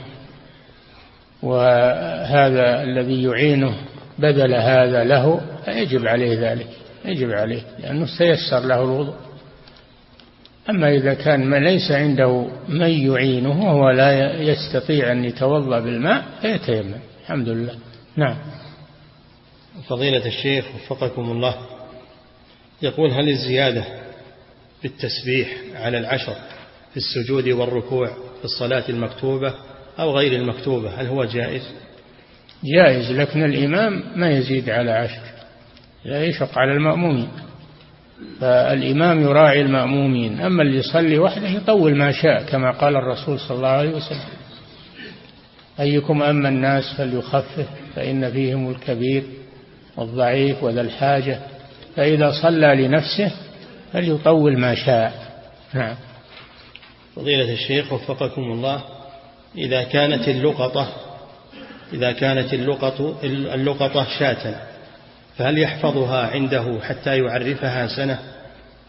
[1.43, 3.75] وهذا الذي يعينه
[4.19, 6.69] بذل هذا له فيجب عليه ذلك
[7.05, 9.15] يجب عليه لأنه سيسر له الوضوء.
[10.71, 16.95] أما إذا كان ما ليس عنده من يعينه وهو لا يستطيع أن يتوضأ بالماء فيتيمم
[17.23, 17.75] الحمد لله.
[18.17, 18.37] نعم.
[19.89, 21.55] فضيلة الشيخ وفقكم الله.
[22.83, 23.85] يقول هل الزيادة
[24.83, 26.35] بالتسبيح على العشر
[26.91, 28.07] في السجود والركوع
[28.39, 29.55] في الصلاة المكتوبة
[29.99, 31.63] أو غير المكتوبة هل هو جائز؟
[32.65, 35.23] جائز لكن الإمام ما يزيد على عشر
[36.05, 37.29] لا يشق على المأمومين.
[38.41, 43.69] فالإمام يراعي المأمومين أما اللي يصلي وحده يطول ما شاء كما قال الرسول صلى الله
[43.69, 44.29] عليه وسلم.
[45.81, 49.25] أيكم أما الناس فليخفف فإن فيهم الكبير.
[49.97, 51.39] والضعيف وذا الحاجة
[51.97, 53.33] فإذا صلى لنفسه
[53.93, 55.13] فليطول ما شاء.
[55.75, 55.97] نعم.
[57.17, 58.83] فضيلة الشيخ وفقكم الله
[59.59, 60.89] إذا كانت اللقطة
[61.93, 63.15] إذا كانت اللقطة
[63.55, 64.55] اللقطة شاة
[65.37, 68.19] فهل يحفظها عنده حتى يعرفها سنة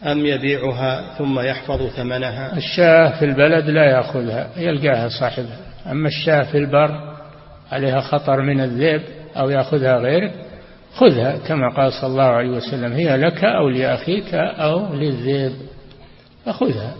[0.02, 5.58] أم يبيعها ثم يحفظ ثمنها؟ الشاة في البلد لا يأخذها يلقاها صاحبها.
[5.90, 7.16] أما الشاة في البر
[7.72, 9.02] عليها خطر من الذئب
[9.36, 10.45] أو يأخذها غيرك
[10.96, 15.52] خذها كما قال صلى الله عليه وسلم هي لك أو لأخيك أو للذئب.
[16.44, 16.94] فخذها.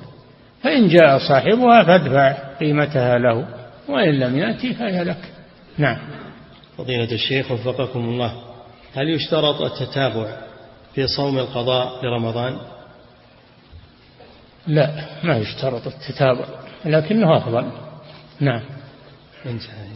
[0.62, 3.46] فإن جاء صاحبها فادفع قيمتها له
[3.88, 5.32] وإن لم يأتي فهي لك.
[5.78, 5.98] نعم.
[6.78, 8.32] فضيلة الشيخ وفقكم الله
[8.94, 10.36] هل يشترط التتابع
[10.94, 12.56] في صوم القضاء لرمضان؟
[14.66, 14.90] لا
[15.24, 16.44] ما يشترط التتابع
[16.84, 17.70] لكنه أفضل.
[18.40, 18.62] نعم.
[19.46, 19.95] انتهى.